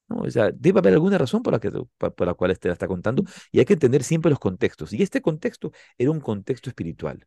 [0.09, 2.73] No, o sea, debe haber alguna razón por la, que, por la cual te la
[2.75, 4.93] está contando y hay que entender siempre los contextos.
[4.93, 7.27] Y este contexto era un contexto espiritual.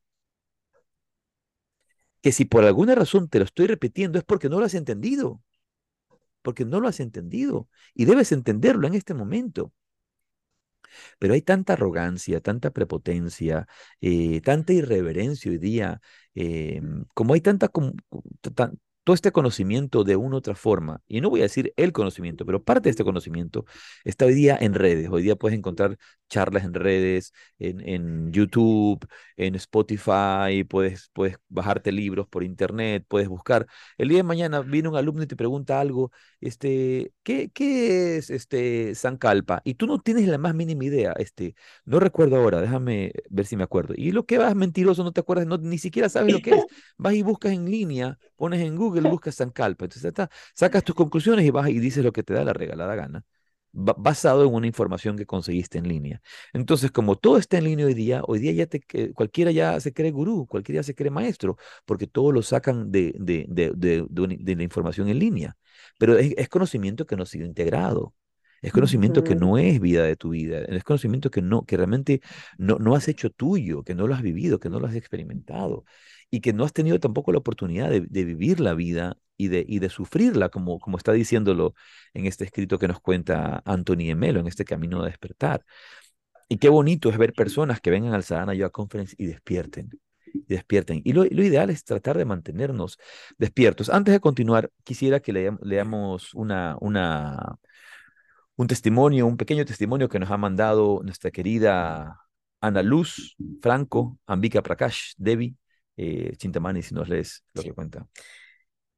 [2.22, 5.42] Que si por alguna razón te lo estoy repitiendo es porque no lo has entendido
[6.42, 9.74] porque no lo has entendido y debes entenderlo en este momento.
[11.20, 13.68] Pero hay tanta arrogancia, tanta prepotencia,
[14.02, 16.02] eh, tanta irreverencia hoy día,
[16.36, 17.70] em, como hay tanta,
[19.04, 22.46] todo este conocimiento de una u otra forma, y no voy a decir el conocimiento,
[22.46, 23.66] pero parte de este conocimiento
[24.04, 25.10] está hoy día en redes.
[25.10, 25.98] Hoy día puedes encontrar
[26.32, 29.06] charlas en redes, en, en YouTube,
[29.38, 33.68] en Spotify, puedes, puedes bajarte libros por internet, puedes buscar.
[33.98, 38.30] El día de mañana viene un alumno y te pregunta algo, este, ¿qué, qué es
[38.30, 39.62] este Calpa?
[39.66, 41.56] Y tú no tienes la más mínima idea, este,
[41.86, 43.94] no recuerdo ahora, déjame ver si me acuerdo.
[43.98, 46.66] Y lo que vas mentiroso, no te acuerdas, no, ni siquiera sabes lo que es.
[46.98, 49.86] Vas y buscas en línea, pones en Google, buscas Calpa.
[49.86, 52.96] Entonces está, sacas tus conclusiones y vas y dices lo que te da la regalada
[52.96, 53.24] gana
[53.74, 56.22] basado en una información que conseguiste en línea.
[56.54, 59.94] Entonces, como todo está en línea hoy día, hoy día ya te, cualquiera ya se
[59.94, 64.56] cree gurú, cualquiera ya se cree maestro, porque todo lo sacan de, de, de, de
[64.56, 65.58] la información en línea.
[65.98, 68.14] Pero es, es, conocimiento que no ha sido integrado.
[68.62, 72.22] Es conocimiento que no es vida de tu vida, es conocimiento que no, que realmente
[72.60, 75.84] no, no has hecho tuyo, que no lo has vivido, que no lo has experimentado
[76.30, 79.66] y que no has tenido tampoco la oportunidad de, de vivir la vida y de,
[79.68, 81.74] y de sufrirla, como, como está diciéndolo
[82.14, 85.66] en este escrito que nos cuenta Anthony Emelo, en este camino de despertar.
[86.48, 89.90] Y qué bonito es ver personas que vengan al Sadhana Yoga Conference y despierten,
[90.32, 91.02] y despierten.
[91.04, 93.00] Y lo, lo, ideal es tratar de mantenernos
[93.40, 93.90] despiertos.
[93.90, 95.34] Antes de continuar, quisiera que
[95.64, 97.56] leamos una, una,
[98.56, 102.20] un testimonio, un pequeño testimonio que nos ha mandado nuestra querida
[102.60, 105.56] Ana Luz Franco, Ambika Prakash, Devi,
[105.98, 108.08] eh, Chintamani, si nos lees lo que cuenta.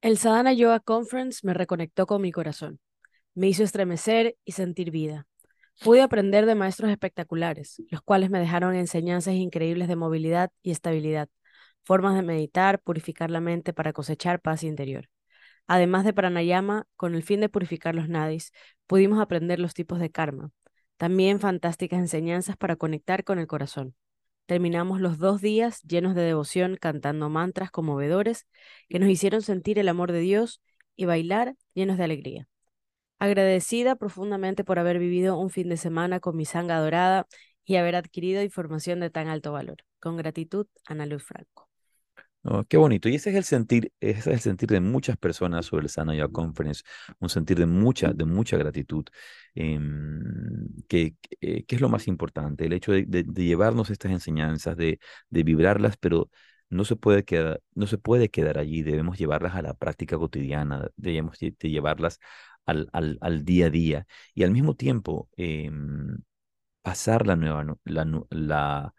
[0.04, 2.82] El Sadhana Yoga Conference me reconectó con mi corazón,
[3.36, 5.28] me hizo estremecer y sentir vida.
[5.82, 11.30] Pude aprender de maestros espectaculares, los cuales me dejaron enseñanzas increíbles de movilidad y estabilidad,
[11.86, 15.08] formas de meditar, purificar la mente para cosechar paz interior.
[15.68, 18.52] Además de pranayama, con el fin de purificar los nadis,
[18.88, 20.52] pudimos aprender los tipos de karma.
[20.98, 23.96] También fantásticas enseñanzas para conectar con el corazón.
[24.46, 28.48] Terminamos los dos días llenos de devoción cantando mantras conmovedores
[28.90, 30.62] que nos hicieron sentir el amor de Dios
[30.96, 32.48] y bailar llenos de alegría.
[33.20, 37.28] Agradecida profundamente por haber vivido un fin de semana con mi sanga dorada
[37.66, 39.78] y haber adquirido información de tan alto valor.
[40.00, 41.73] Con gratitud, Ana Luz Franco.
[42.46, 43.08] Oh, qué bonito.
[43.08, 46.14] Y ese es el sentir, ese es el sentir de muchas personas sobre el Sana
[46.14, 46.84] Yoga Conference,
[47.20, 49.06] un sentir de mucha, de mucha gratitud,
[49.56, 54.12] em, que, que, que es lo más importante, el hecho de, de- de llevarnos estas
[54.12, 56.30] enseñanzas, de, de vibrarlas, pero
[56.70, 60.90] no se puede quedar, no se puede quedar allí, debemos llevarlas a la práctica cotidiana,
[60.98, 62.20] debemos lle- de llevarlas
[62.66, 66.18] al, al, al día a día y al mismo tiempo em,
[66.82, 68.94] pasar la nueva, nu- la, la,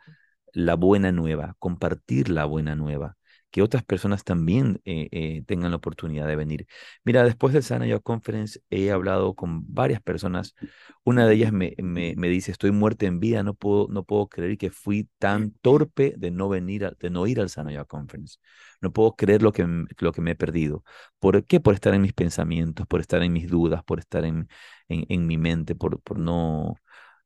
[0.53, 3.17] la buena nueva, compartir la buena nueva,
[3.55, 6.67] que otras personas también eh, eh, tengan la oportunidad de venir.
[7.05, 10.57] Mira, después del Sana Yoga Conference he hablado con varias personas.
[11.05, 14.29] Una de ellas me, me, me dice, estoy muerta en vida, no puedo, no puedo
[14.29, 18.39] creer que fui tan torpe de no venir, de no ir al Sana Yoga Conference.
[18.81, 19.65] No puedo creer lo que,
[19.99, 20.83] lo que me he perdido.
[21.21, 21.61] ¿Por qué?
[21.61, 24.49] Por estar en mis pensamientos, por estar en mis dudas, por estar en,
[24.89, 26.75] en, en mi mente, por, por no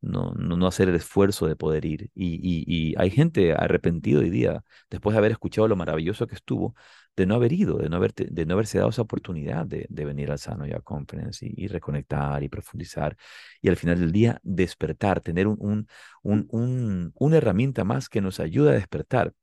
[0.01, 2.11] no, no, no hacer el esfuerzo de poder ir.
[2.15, 6.75] Y, y, hay gente arrepentido hoy día, después de haber escuchado lo maravilloso que estuvo,
[7.17, 10.05] de no haber ido, de no, haber, de no haberse dado esa oportunidad de, de
[10.05, 13.17] venir al Sano Ya Conference y, y, reconectar y profundizar.
[13.61, 15.89] Y al final del día, despertar, tener un, un,
[16.23, 19.35] un, un, una herramienta más que nos ayuda a despertar.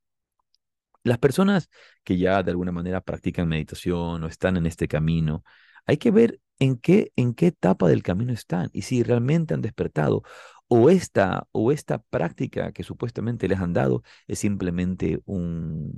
[1.02, 1.70] Las personas
[2.02, 5.44] que ya de alguna manera practican meditación o están en este camino,
[5.86, 9.62] hay que ver en qué, en qué etapa del camino están y si realmente han
[9.62, 10.22] despertado
[10.68, 15.92] o esta, o esta práctica que supuestamente les han dado es simplemente un,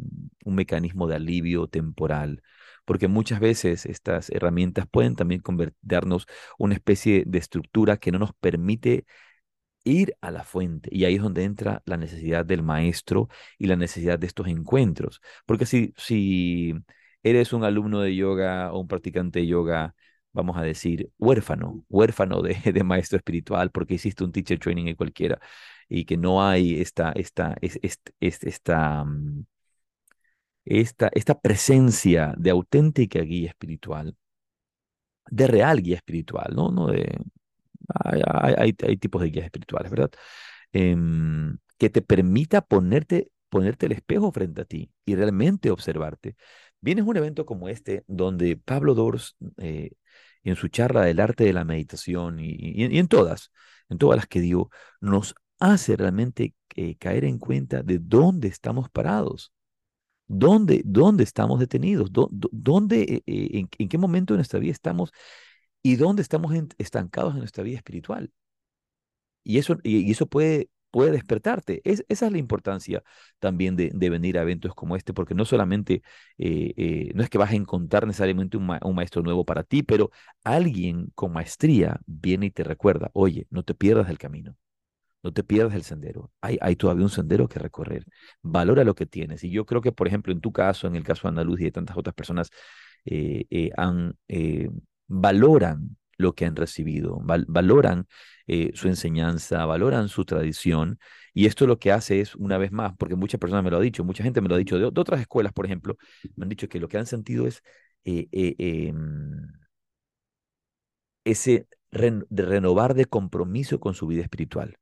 [0.44, 2.42] un mecanismo de alivio temporal.
[2.84, 6.26] Porque muchas veces estas herramientas pueden también convertirnos
[6.58, 9.04] una especie de estructura que no nos permite
[9.84, 10.88] ir a la fuente.
[10.92, 13.28] Y ahí es donde entra la necesidad del maestro
[13.58, 15.20] y la necesidad de estos encuentros.
[15.46, 16.74] Porque si, si
[17.22, 19.94] eres un alumno de yoga o un practicante de yoga,
[20.32, 24.96] vamos a decir, huérfano, huérfano de, de maestro espiritual, porque hiciste un teacher training en
[24.96, 25.40] cualquiera,
[25.88, 29.44] y que no hay esta, esta, es, es, es, esta, mm,
[30.64, 34.16] esta, esta presencia de auténtica guía espiritual,
[35.30, 36.70] de real guía espiritual, ¿no?
[36.70, 37.18] No de,
[38.04, 38.22] hay,
[38.58, 40.10] hay, hay tipos de guías espirituales, ¿verdad?
[40.72, 46.36] Em, que te permita ponerte, ponerte el espejo frente a ti y realmente observarte.
[46.80, 49.92] Vienes a un evento como este, donde Pablo Dors, eh,
[50.44, 53.52] en su charla del arte de la meditación y, y, y, en todas,
[53.88, 54.70] en todas las que dio,
[55.00, 59.52] nos hace realmente eh, caer en cuenta de dónde estamos parados.
[60.26, 62.10] ¿Dónde, dónde estamos detenidos?
[62.12, 65.10] ¿Dónde, eh, en, en, qué momento de nuestra vida estamos
[65.82, 68.30] y dónde estamos estancados en nuestra vida espiritual?
[69.42, 71.80] Y eso, y eso puede, puede despertarte.
[71.84, 73.02] Es, esa es la importancia
[73.38, 76.02] también de, venir a eventos como este, porque no solamente,
[76.38, 79.64] eh, eh, no es que vas a encontrar necesariamente un, ma un, maestro nuevo para
[79.64, 80.10] ti, pero
[80.44, 84.56] alguien con maestría viene y te recuerda, oye, no te pierdas del camino.
[85.22, 86.30] No te pierdas el sendero.
[86.40, 88.06] Hay, todavía un sendero que recorrer.
[88.42, 89.42] Valora lo que tienes.
[89.44, 91.64] Y yo creo que, por ejemplo, en tu caso, en el caso de Andaluz y
[91.64, 92.50] de tantas otras personas,
[93.04, 94.16] eh, han,
[95.08, 98.06] valoran lo que han recibido, val valoran
[98.46, 100.98] eh, su enseñanza, valoran su tradición,
[101.32, 103.82] y esto lo que hace es, una vez más, porque muchas personas me lo han
[103.84, 105.96] dicho, mucha gente me lo ha dicho, de, otras escuelas, por ejemplo,
[106.36, 107.62] me han dicho que lo que han sentido es
[108.04, 109.48] eh, eh, em,
[111.24, 114.76] ese de renovar de compromiso con su vida espiritual,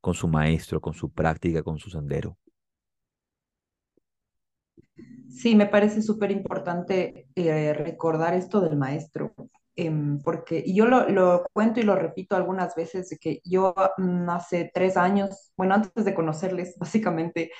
[0.00, 2.36] con su maestro, con su práctica, con su sendero.
[5.30, 9.34] Sí, me parece súper importante recordar esto del maestro,
[10.24, 14.28] porque y yo lo, lo, cuento y lo repito algunas veces, de que yo mm,
[14.30, 17.50] hace tres años, bueno, antes de conocerles, básicamente,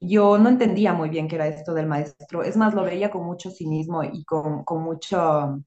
[0.00, 2.42] yo no entendía muy bien qué era esto del maestro.
[2.42, 5.62] Es más, lo veía con mucho cinismo y con, con mucho,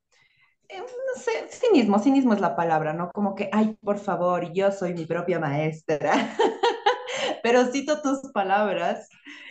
[0.69, 3.11] eh, no sé, cinismo, cinismo es la palabra, ¿no?
[3.11, 6.13] Como que, ay, por favor, yo soy mi propia maestra.
[7.43, 9.09] Pero cito tus palabras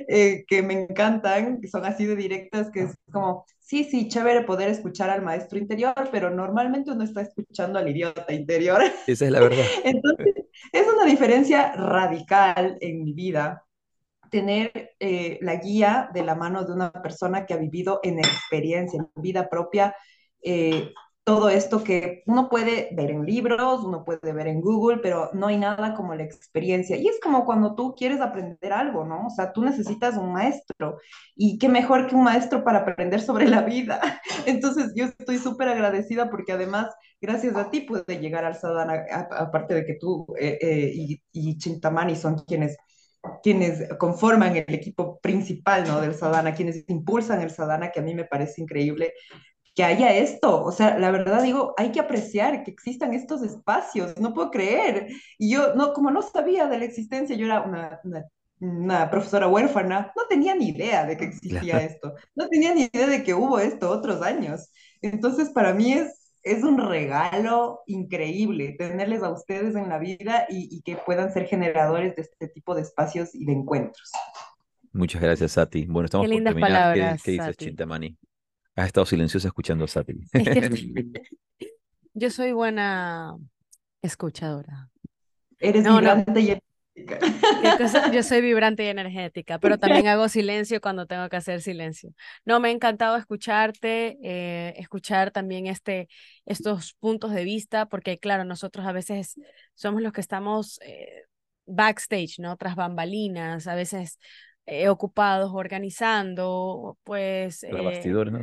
[0.09, 4.45] eh, que me encantan, que son así de directas, que es como, sí, sí, chévere
[4.45, 8.81] poder escuchar al maestro interior, pero normalmente uno está escuchando al idiota interior.
[9.07, 9.65] Esa es la verdad.
[9.85, 10.35] Entonces,
[10.73, 13.63] es una diferencia radical en mi vida
[14.31, 19.01] tener eh, la guía de la mano de una persona que ha vivido en experiencia,
[19.01, 19.95] en vida propia,
[20.43, 20.95] eh,
[21.29, 25.49] todo esto que uno puede ver en libros, uno puede ver en Google, pero no
[25.49, 26.97] hay nada como la experiencia.
[26.97, 29.27] Y es como cuando tú quieres aprender algo, ¿no?
[29.27, 30.97] O sea, tú necesitas un maestro.
[31.37, 34.01] Y qué mejor que un maestro para aprender sobre la vida.
[34.47, 36.87] Entonces, yo estoy súper agradecida porque además,
[37.21, 39.05] gracias a ti, pude llegar al Sadhana,
[39.37, 42.75] aparte de que tú eh, eh, y, Chintamani son quienes
[43.43, 46.01] quienes conforman el equipo principal ¿no?
[46.01, 49.13] del Sadhana, quienes impulsan el Sadhana, que a mí me parece increíble
[49.79, 50.65] que haya esto.
[50.65, 55.07] O sea, la verdad digo, hay que apreciar que existan estos espacios, no puedo creer.
[55.39, 58.25] Y yo, no, como no sabía de la existencia, yo era una, una
[58.61, 63.07] una profesora huérfana, no tenía ni idea de que existía esto, no tenía ni idea
[63.07, 64.73] de que hubo esto otros años.
[65.01, 70.77] Entonces, para mí es, es un regalo increíble tenerles a ustedes en la vida y,
[70.77, 74.11] y que puedan ser generadores de este tipo de espacios y de encuentros.
[74.93, 75.87] Muchas gracias, Sati.
[75.87, 76.95] Bueno, estamos Qué por lindas terminar.
[76.95, 77.65] ¿Qué, palabras, qué dices, Sati.
[77.67, 78.19] Chintamani?
[78.79, 80.15] Has estado silenciosa escuchando a Sati.
[80.33, 81.13] Es que estoy-
[82.15, 83.37] yo soy buena
[84.03, 84.89] escuchadora.
[85.59, 86.15] Eres No, no.
[86.17, 86.59] vibrante y
[86.95, 88.13] ¿Qué cosa?
[88.13, 92.13] Yo soy vibrante y energética, pero también hago silencio cuando tengo que hacer silencio.
[92.45, 96.09] No, me ha encantado escucharte, eh, escuchar también este,
[96.47, 99.35] estos puntos de vista, porque claro, nosotros a veces
[99.75, 101.25] somos los que estamos eh,
[101.67, 102.57] backstage, ¿no?
[102.57, 104.19] Tras bambalinas, a veces
[104.69, 108.41] eh, ocupados organizando, pues Tras eh, bastidores, ¿no?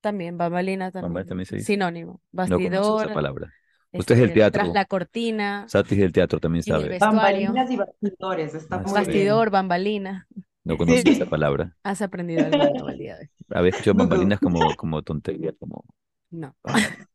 [0.00, 1.72] también bambalina también, también se dice.
[1.72, 3.54] sinónimo, No conozco esa bastidor, palabra.
[3.92, 4.72] Usted es el este, tras teatro.
[4.72, 6.96] la cortina, Sati es del teatro, también sabe.
[6.98, 8.94] Bambalinas y bastidores, está muy bien.
[8.94, 10.28] bastidor, bambalina.
[10.64, 11.12] No conocía Sí.
[11.12, 11.76] esa palabra.
[11.82, 13.30] Has aprendido algo nuevo el día de hoy.
[13.50, 15.84] Había escuchado bambalinas como, como tontería, como...
[16.30, 16.56] No.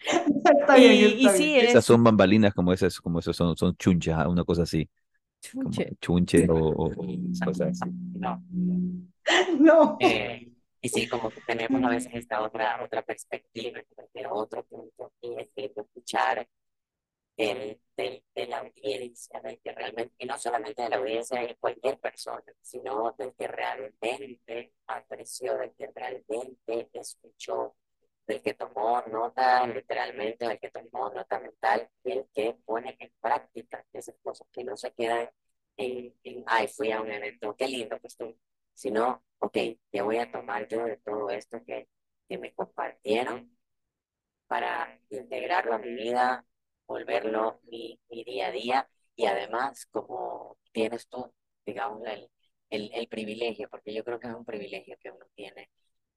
[0.60, 1.66] Está bien, Y, y está sí, bien.
[1.66, 4.88] Esas es son bambalinas como esas, como esas son, son chunchas, ah, una cosa así.
[5.52, 5.96] Como chunche.
[6.00, 6.90] chunche o,
[7.44, 7.90] cosas así.
[8.14, 8.42] No.
[9.58, 9.96] No.
[10.00, 10.52] Eh,
[10.82, 13.80] y sí, como que tenemos a veces esta otra, otra perspectiva,
[14.12, 16.46] de otro punto, y es que escuchar
[17.38, 21.56] el, de, de la audiencia, del que realmente, y no solamente de la audiencia de
[21.56, 27.76] cualquier persona, sino del que realmente apreció, del que realmente escuchó,
[28.26, 33.12] del que tomó nota literalmente, del que tomó nota mental, y el que pone en
[33.20, 35.28] práctica esas cosas, que no se quedan
[35.76, 38.34] en, en ay, fui a un evento, qué lindo que estuvo,
[38.74, 39.52] sino, ok,
[39.92, 41.88] ¿qué voy a tomar yo de todo esto que,
[42.28, 43.56] que me compartieron
[44.46, 46.44] para integrarlo a mi vida,
[46.86, 51.32] volverlo mi, mi día a día y además como tienes tú,
[51.64, 52.30] digamos, el,
[52.70, 55.70] el, el privilegio, porque yo creo que es un privilegio que uno tiene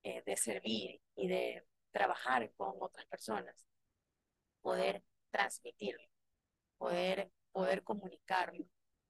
[0.03, 1.63] eh, de servir y de
[1.97, 3.65] trabajar con otras personas,
[4.61, 6.07] poder transmitirlo,
[6.77, 8.65] poder, poder comunicarlo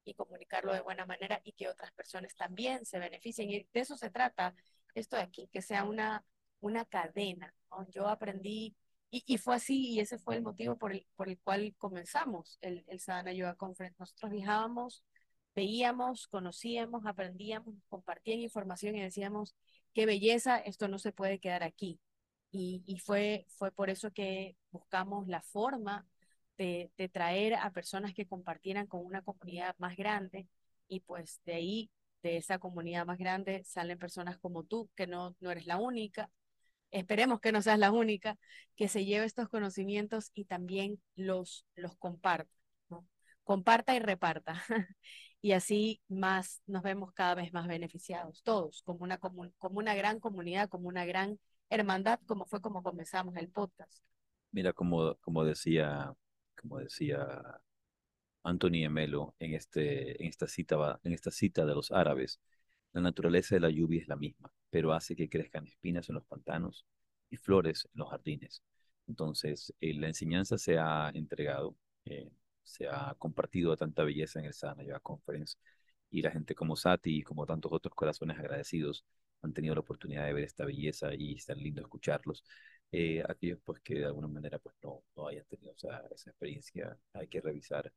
[0.06, 3.50] y comunicarlo de buena manera y que otras personas también se beneficien.
[3.50, 4.56] Y de eso se trata
[4.96, 6.24] esto de aquí, que sea una,
[6.62, 7.54] una cadena.
[7.90, 8.74] Yo aprendí,
[9.12, 12.58] y, y fue así, y ese fue el motivo por el, por el cual comenzamos
[12.62, 13.98] el, el Sadhana Yoga Conference.
[14.00, 15.04] Nosotros viajábamos,
[15.56, 19.56] veíamos, conocíamos, aprendíamos, compartían información y decíamos,
[19.94, 22.00] qué belleza, esto no se puede quedar aquí.
[22.60, 26.08] Y, fue, fue por eso que buscamos la forma
[26.58, 30.48] de, traer a personas que compartieran con una comunidad más grande
[30.88, 31.92] y pues de ahí,
[32.24, 36.32] de esa comunidad más grande, salen personas como tú, que no, no eres la única,
[36.92, 38.38] esperemos que no seas la única,
[38.76, 42.52] que se lleve estos conocimientos y también los, los comparta.
[43.44, 44.62] Comparta y reparta.
[45.42, 50.20] y así más nos vemos cada vez más beneficiados, todos, como una, como una gran
[50.20, 51.40] comunidad, como una gran
[51.70, 54.04] hermandad, como fue como comenzamos el podcast.
[54.52, 56.14] Mira, como, como decía,
[56.60, 57.62] como decía
[58.44, 62.40] Anthony Emelo en, este, en, esta cita, en esta cita de los árabes,
[62.94, 66.26] la naturaleza de la lluvia es la misma, pero hace que crezcan espinas en los
[66.26, 66.86] pantanos
[67.30, 68.64] y flores en los jardines.
[69.08, 71.76] Entonces, eh, la enseñanza se ha entregado,
[72.06, 72.32] eh,
[72.64, 75.58] se ha compartido a tanta belleza en el Sadhana Yoga Conference
[76.10, 79.06] y la gente como Sati y como tantos otros corazones agradecidos
[79.48, 82.44] han tenido la oportunidad de ver esta belleza y es tan lindo escucharlos.
[82.92, 86.98] Eh, aquellos pues que de alguna manera pues no, no hayan tenido esa, esa experiencia,
[87.14, 87.92] hay que revisar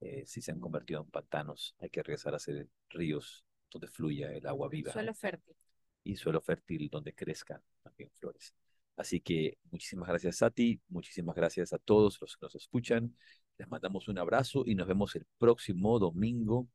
[0.00, 4.32] eh, si se han convertido en pantanos, hay que regresar a hacer ríos donde fluya
[4.32, 5.54] el agua viva Suelo fértil.
[6.02, 8.54] y suelo fértil donde crezcan también flores.
[8.96, 13.16] Así que muchísimas gracias a ti, muchísimas gracias a todos los que nos escuchan.
[13.58, 16.68] Les mandamos un abrazo y nos vemos el próximo domingo.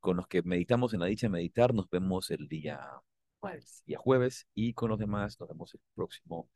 [0.00, 2.80] Con los que meditamos en la dicha de meditar, nos vemos el día
[3.86, 6.50] día jueves y con los demás nos vemos el próximo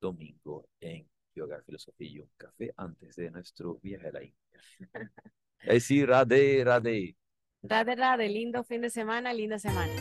[0.00, 4.60] domingo en Yoga, Filosofía y un Café antes de nuestro viaje a la India.
[5.58, 7.16] Es decir, Radhe, Radhe.
[7.62, 9.92] Rade, rade, lindo fin de semana, linda semana.